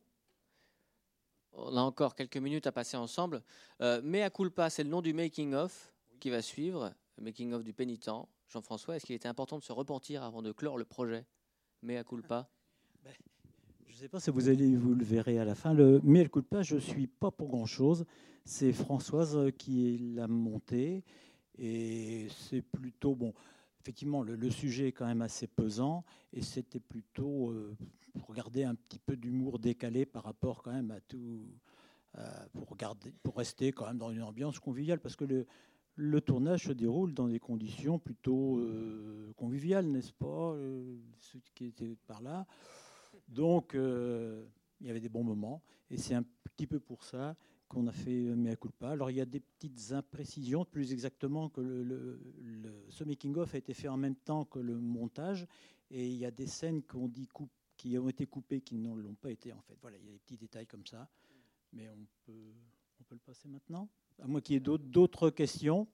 On 1.54 1.76
a 1.76 1.82
encore 1.82 2.16
quelques 2.16 2.38
minutes 2.38 2.68
à 2.68 2.72
passer 2.72 2.98
ensemble. 2.98 3.42
Euh, 3.82 4.02
Mea 4.02 4.30
culpa, 4.30 4.70
c'est 4.70 4.84
le 4.84 4.90
nom 4.90 5.02
du 5.02 5.14
making-of 5.14 5.94
qui 6.20 6.30
va 6.30 6.42
suivre, 6.42 6.94
le 7.18 7.24
making-of 7.24 7.64
du 7.64 7.74
pénitent. 7.74 8.10
Jean-François, 8.48 8.96
est-ce 8.96 9.06
qu'il 9.06 9.16
était 9.16 9.28
important 9.28 9.58
de 9.58 9.64
se 9.64 9.72
repentir 9.72 10.24
avant 10.24 10.42
de 10.42 10.52
clore 10.52 10.78
le 10.78 10.86
projet? 10.86 11.26
Mea 11.82 12.04
culpa 12.04 12.50
Je 13.88 13.94
ne 13.94 13.98
sais 13.98 14.10
pas 14.10 14.20
si 14.20 14.32
vous 14.32 14.50
allez 14.50 14.76
vous 14.76 14.96
le 14.96 15.04
verrez 15.04 15.40
à 15.40 15.46
la 15.46 15.56
fin. 15.56 15.74
Le 15.74 16.28
coûte 16.28 16.48
pas, 16.48 16.62
je 16.62 16.78
suis 16.78 17.08
pas 17.08 17.32
pour 17.32 17.50
grand 17.50 17.66
chose. 17.66 18.06
C'est 18.46 18.74
Françoise 18.74 19.52
qui 19.58 20.14
l'a 20.16 20.28
monté 20.28 21.04
et 21.58 22.28
c'est 22.30 22.62
plutôt 22.62 23.16
bon. 23.16 23.34
Effectivement, 23.90 24.22
le, 24.22 24.52
sujet 24.52 24.90
est 24.90 24.92
quand 24.92 25.08
même 25.08 25.24
assez 25.24 25.48
pesant 25.48 26.06
et 26.32 26.44
c'était 26.44 26.80
plutôt 26.80 27.50
euh, 27.50 27.76
pour 28.14 28.28
regarder 28.28 28.64
un 28.64 28.76
petit 28.76 29.00
peu 29.00 29.18
d'humour 29.18 29.58
décalé 29.58 30.06
par 30.06 30.26
rapport 30.26 30.62
quand 30.62 30.72
même 30.72 30.92
à 30.92 31.00
tout, 31.00 31.42
euh, 32.20 32.22
pour, 32.54 32.70
regarder, 32.70 33.12
pour 33.24 33.36
rester 33.36 33.72
quand 33.72 33.88
même 33.88 33.98
dans 33.98 34.12
une 34.12 34.22
ambiance 34.22 34.60
conviviale 34.60 35.00
parce 35.00 35.16
que 35.16 35.26
le, 35.96 36.22
tournage 36.22 36.66
se 36.66 36.72
déroule 36.72 37.16
dans 37.16 37.28
des 37.28 37.40
conditions 37.40 37.98
plutôt 37.98 38.60
euh, 38.60 39.34
conviviales, 39.36 39.88
n'est-ce 39.88 40.14
pas 40.14 40.56
Ceux 41.18 41.40
qui 41.56 41.66
étaient 41.66 41.98
par 42.06 42.22
là. 42.22 42.46
Donc, 43.28 43.72
il 43.74 44.86
y 44.86 44.90
avait 44.92 45.00
des 45.00 45.10
bons 45.10 45.24
moments. 45.24 45.64
Et 45.90 45.98
c'est 45.98 46.14
un 46.14 46.24
petit 46.44 46.68
peu 46.68 46.80
pour 46.80 47.04
ça 47.04 47.36
qu'on 47.70 47.88
a 47.88 47.92
fait 47.92 48.12
Mea 48.36 48.56
Culpa. 48.56 48.90
Alors, 48.90 49.12
il 49.12 49.18
y 49.18 49.22
a 49.22 49.26
des 49.26 49.40
petites 49.40 49.92
imprécisions, 49.92 50.66
plus 50.66 50.92
exactement 50.92 51.50
que 51.50 51.62
le, 51.62 51.84
le, 51.84 52.20
le 52.42 52.86
ce 52.90 53.04
making-of 53.04 53.54
a 53.54 53.58
été 53.60 53.74
fait 53.74 53.88
en 53.88 53.96
même 53.96 54.16
temps 54.16 54.44
que 54.44 54.60
le 54.60 54.78
montage. 54.78 55.48
Et 55.92 56.08
il 56.08 56.18
y 56.18 56.26
a 56.26 56.32
des 56.32 56.48
scènes 56.48 56.84
qu'on 56.84 57.08
dit 57.08 57.28
coup, 57.28 57.48
qui 57.78 57.98
ont 57.98 58.10
été 58.10 58.26
coupées 58.26 58.62
qui 58.62 58.78
ne 58.78 58.94
l'ont 58.94 59.14
pas 59.14 59.32
été, 59.32 59.54
en 59.54 59.62
fait. 59.62 59.78
Voilà, 59.82 59.98
il 59.98 60.06
y 60.06 60.10
a 60.10 60.12
des 60.12 60.20
petits 60.20 60.38
détails 60.38 60.68
comme 60.68 60.86
ça. 60.86 61.08
Mais 61.72 61.88
on 61.90 62.08
peut, 62.26 62.54
on 63.00 63.04
peut 63.04 63.16
le 63.16 63.22
passer 63.22 63.48
maintenant 63.48 63.88
À 64.20 64.28
moins 64.28 64.42
qu'il 64.42 64.56
y 64.56 64.58
ait 64.58 64.78
d'autres 64.80 65.30
questions. 65.30 65.88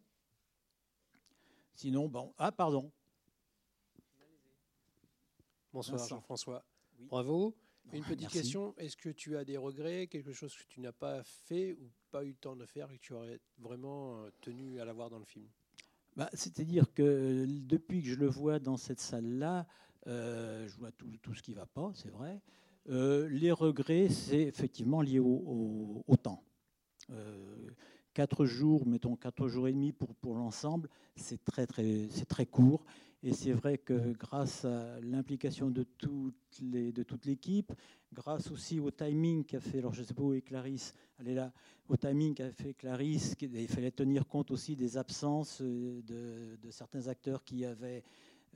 Sinon, 1.76 2.08
bon. 2.08 2.34
Ah, 2.38 2.54
pardon. 2.54 2.90
Bonsoir 5.74 6.08
Jean-François. 6.08 6.64
Oui. 6.98 7.08
Bravo. 7.10 7.54
Une 7.94 8.04
petite 8.04 8.22
Merci. 8.22 8.40
question. 8.40 8.76
Est-ce 8.78 8.98
que 8.98 9.10
tu 9.10 9.38
as 9.38 9.46
des 9.46 9.58
regrets, 9.58 10.08
quelque 10.08 10.34
chose 10.34 10.54
que 10.56 10.64
tu 10.68 10.80
n'as 10.82 10.92
pas 10.92 11.24
fait 11.24 11.74
ou 11.74 11.92
pas 12.12 12.24
eu 12.24 12.30
le 12.30 12.36
temps 12.36 12.56
de 12.56 12.66
faire 12.66 12.92
et 12.92 12.98
que 12.98 13.04
tu 13.04 13.14
aurais 13.14 13.40
vraiment 13.60 14.24
euh, 14.24 14.30
tenu 14.42 14.80
à 14.82 14.86
l'avoir 14.86 15.10
dans 15.10 15.20
le 15.20 15.26
film? 15.26 15.48
Bah, 16.16 16.30
C'est-à-dire 16.34 16.94
que 16.94 17.46
depuis 17.48 18.02
que 18.02 18.10
je 18.10 18.16
le 18.16 18.28
vois 18.28 18.60
dans 18.60 18.78
cette 18.78 19.00
salle-là, 19.00 19.68
euh, 20.08 20.68
je 20.68 20.78
vois 20.78 20.92
tout, 20.92 21.10
tout, 21.22 21.34
ce 21.34 21.42
qui 21.42 21.52
ne 21.52 21.58
va 21.58 21.66
pas, 21.66 21.92
c'est 21.94 22.12
vrai. 22.12 22.42
Euh, 22.90 23.28
les 23.30 23.52
regrets, 23.52 24.10
c'est 24.10 24.42
effectivement 24.42 25.02
lié 25.02 25.20
au, 25.20 25.26
au, 25.26 26.04
au 26.08 26.18
temps. 26.18 26.44
Euh, 27.10 27.70
quatre 28.16 28.46
jours, 28.46 28.88
mettons 28.88 29.16
quatre 29.16 29.48
jours 29.48 29.68
et 29.68 29.74
demi 29.74 29.92
pour, 29.92 30.16
pour 30.16 30.36
l'ensemble, 30.36 30.90
c'est 31.16 31.44
très, 31.44 31.68
très, 31.68 32.08
très 32.28 32.46
court. 32.48 32.84
Et 33.22 33.34
c'est 33.34 33.52
vrai 33.52 33.78
que 33.78 34.14
grâce 34.14 34.66
à 34.66 35.00
l'implication 35.02 35.70
de, 35.70 35.84
toutes 35.84 36.60
les, 36.62 36.92
de 36.92 37.04
toute 37.04 37.26
l'équipe, 37.26 37.74
grâce 38.14 38.52
aussi 38.52 38.80
au 38.80 38.90
timing 38.92 39.44
qu'a 39.44 39.60
fait, 39.60 39.80
alors 39.80 39.94
je 39.94 40.04
sais 40.04 40.14
Clarisse, 40.42 40.94
elle 41.20 41.34
là, 41.34 41.52
au 41.90 41.98
timing 41.98 42.34
qu'a 42.34 42.52
fait 42.52 42.74
Clarisse, 42.74 43.36
il 43.42 43.68
fallait 43.68 43.92
tenir 43.92 44.28
compte 44.28 44.52
aussi 44.52 44.76
des 44.76 44.96
absences 44.96 45.62
de, 45.62 46.56
de 46.62 46.72
certains 46.72 47.08
acteurs 47.08 47.44
qui 47.44 47.66
avaient 47.66 48.04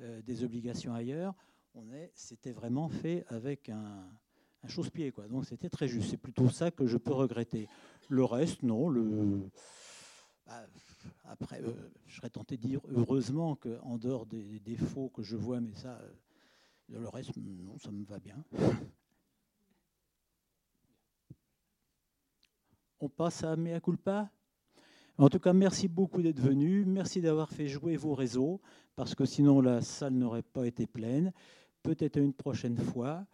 euh, 0.01 0.21
des 0.21 0.43
obligations 0.43 0.93
ailleurs. 0.93 1.35
On 1.73 1.91
est, 1.91 2.11
c'était 2.13 2.53
vraiment 2.53 2.89
fait 2.89 3.25
avec 3.27 3.69
un, 3.69 4.07
un 4.63 4.67
chausse-pied, 4.67 5.11
quoi. 5.11 5.27
Donc 5.27 5.45
c'était 5.45 5.69
très 5.69 5.87
juste. 5.87 6.11
C'est 6.11 6.17
plutôt 6.17 6.49
ça 6.49 6.71
que 6.71 6.85
je 6.85 6.97
peux 6.97 7.13
regretter. 7.13 7.67
Le 8.09 8.25
reste, 8.25 8.63
non. 8.63 8.89
Bah, 10.47 10.65
après, 11.25 11.61
euh, 11.61 11.71
je 12.07 12.15
serais 12.15 12.31
tenté 12.31 12.57
de 12.57 12.61
dire 12.63 12.81
heureusement 12.89 13.55
qu'en 13.55 13.99
dehors 13.99 14.25
des 14.25 14.59
défauts 14.59 15.09
que 15.09 15.21
je 15.21 15.35
vois, 15.35 15.61
mais 15.61 15.75
ça, 15.75 15.99
euh, 16.01 16.99
le 16.99 17.07
reste, 17.07 17.37
non, 17.37 17.77
ça 17.77 17.91
me 17.91 18.03
va 18.03 18.17
bien. 18.17 18.43
On 22.99 23.09
passe 23.09 23.43
à 23.43 23.55
Mea 23.55 23.79
Culpa 23.79 24.29
En 25.19 25.29
tout 25.29 25.39
cas, 25.39 25.53
merci 25.53 25.87
beaucoup 25.87 26.23
d'être 26.23 26.39
venu. 26.39 26.85
Merci 26.85 27.21
d'avoir 27.21 27.51
fait 27.51 27.67
jouer 27.67 27.95
vos 27.95 28.15
réseaux, 28.15 28.59
parce 28.95 29.13
que 29.13 29.25
sinon 29.25 29.61
la 29.61 29.81
salle 29.81 30.13
n'aurait 30.13 30.41
pas 30.41 30.65
été 30.65 30.87
pleine. 30.87 31.31
Peut-être 31.83 32.17
une 32.17 32.33
prochaine 32.33 32.77
fois, 32.77 33.27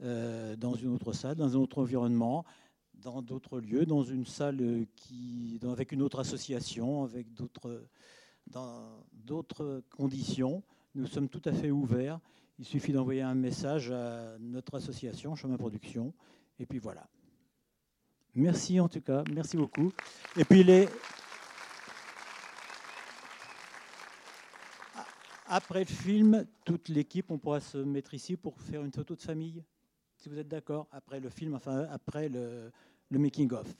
euh, 0.00 0.56
dans 0.56 0.74
une 0.74 0.94
autre 0.94 1.12
salle, 1.12 1.36
dans 1.36 1.54
un 1.54 1.60
autre 1.60 1.78
environnement 1.78 2.46
dans 3.02 3.22
d'autres 3.22 3.60
lieux, 3.60 3.84
dans 3.84 4.02
une 4.02 4.24
salle 4.24 4.86
qui, 4.96 5.58
dans, 5.60 5.72
avec 5.72 5.92
une 5.92 6.02
autre 6.02 6.20
association, 6.20 7.04
avec 7.04 7.32
d'autres, 7.34 7.84
dans 8.46 9.04
d'autres 9.12 9.82
conditions. 9.90 10.62
Nous 10.94 11.06
sommes 11.06 11.28
tout 11.28 11.42
à 11.44 11.52
fait 11.52 11.70
ouverts. 11.70 12.20
Il 12.58 12.64
suffit 12.64 12.92
d'envoyer 12.92 13.22
un 13.22 13.34
message 13.34 13.90
à 13.90 14.36
notre 14.38 14.76
association, 14.76 15.34
Chemin 15.34 15.56
Production, 15.56 16.12
et 16.58 16.66
puis 16.66 16.78
voilà. 16.78 17.08
Merci 18.34 18.78
en 18.78 18.88
tout 18.88 19.00
cas, 19.00 19.24
merci 19.32 19.56
beaucoup. 19.56 19.92
Et 20.36 20.44
puis 20.44 20.62
les... 20.62 20.88
Après 25.46 25.80
le 25.80 25.86
film, 25.86 26.46
toute 26.64 26.88
l'équipe, 26.88 27.30
on 27.30 27.38
pourra 27.38 27.60
se 27.60 27.76
mettre 27.76 28.14
ici 28.14 28.36
pour 28.36 28.58
faire 28.60 28.82
une 28.84 28.92
photo 28.92 29.14
de 29.14 29.20
famille, 29.20 29.62
si 30.16 30.28
vous 30.28 30.38
êtes 30.38 30.48
d'accord, 30.48 30.86
après 30.92 31.20
le 31.20 31.28
film, 31.28 31.54
enfin 31.54 31.86
après 31.90 32.28
le, 32.28 32.70
le 33.12 33.18
making-of. 33.18 33.74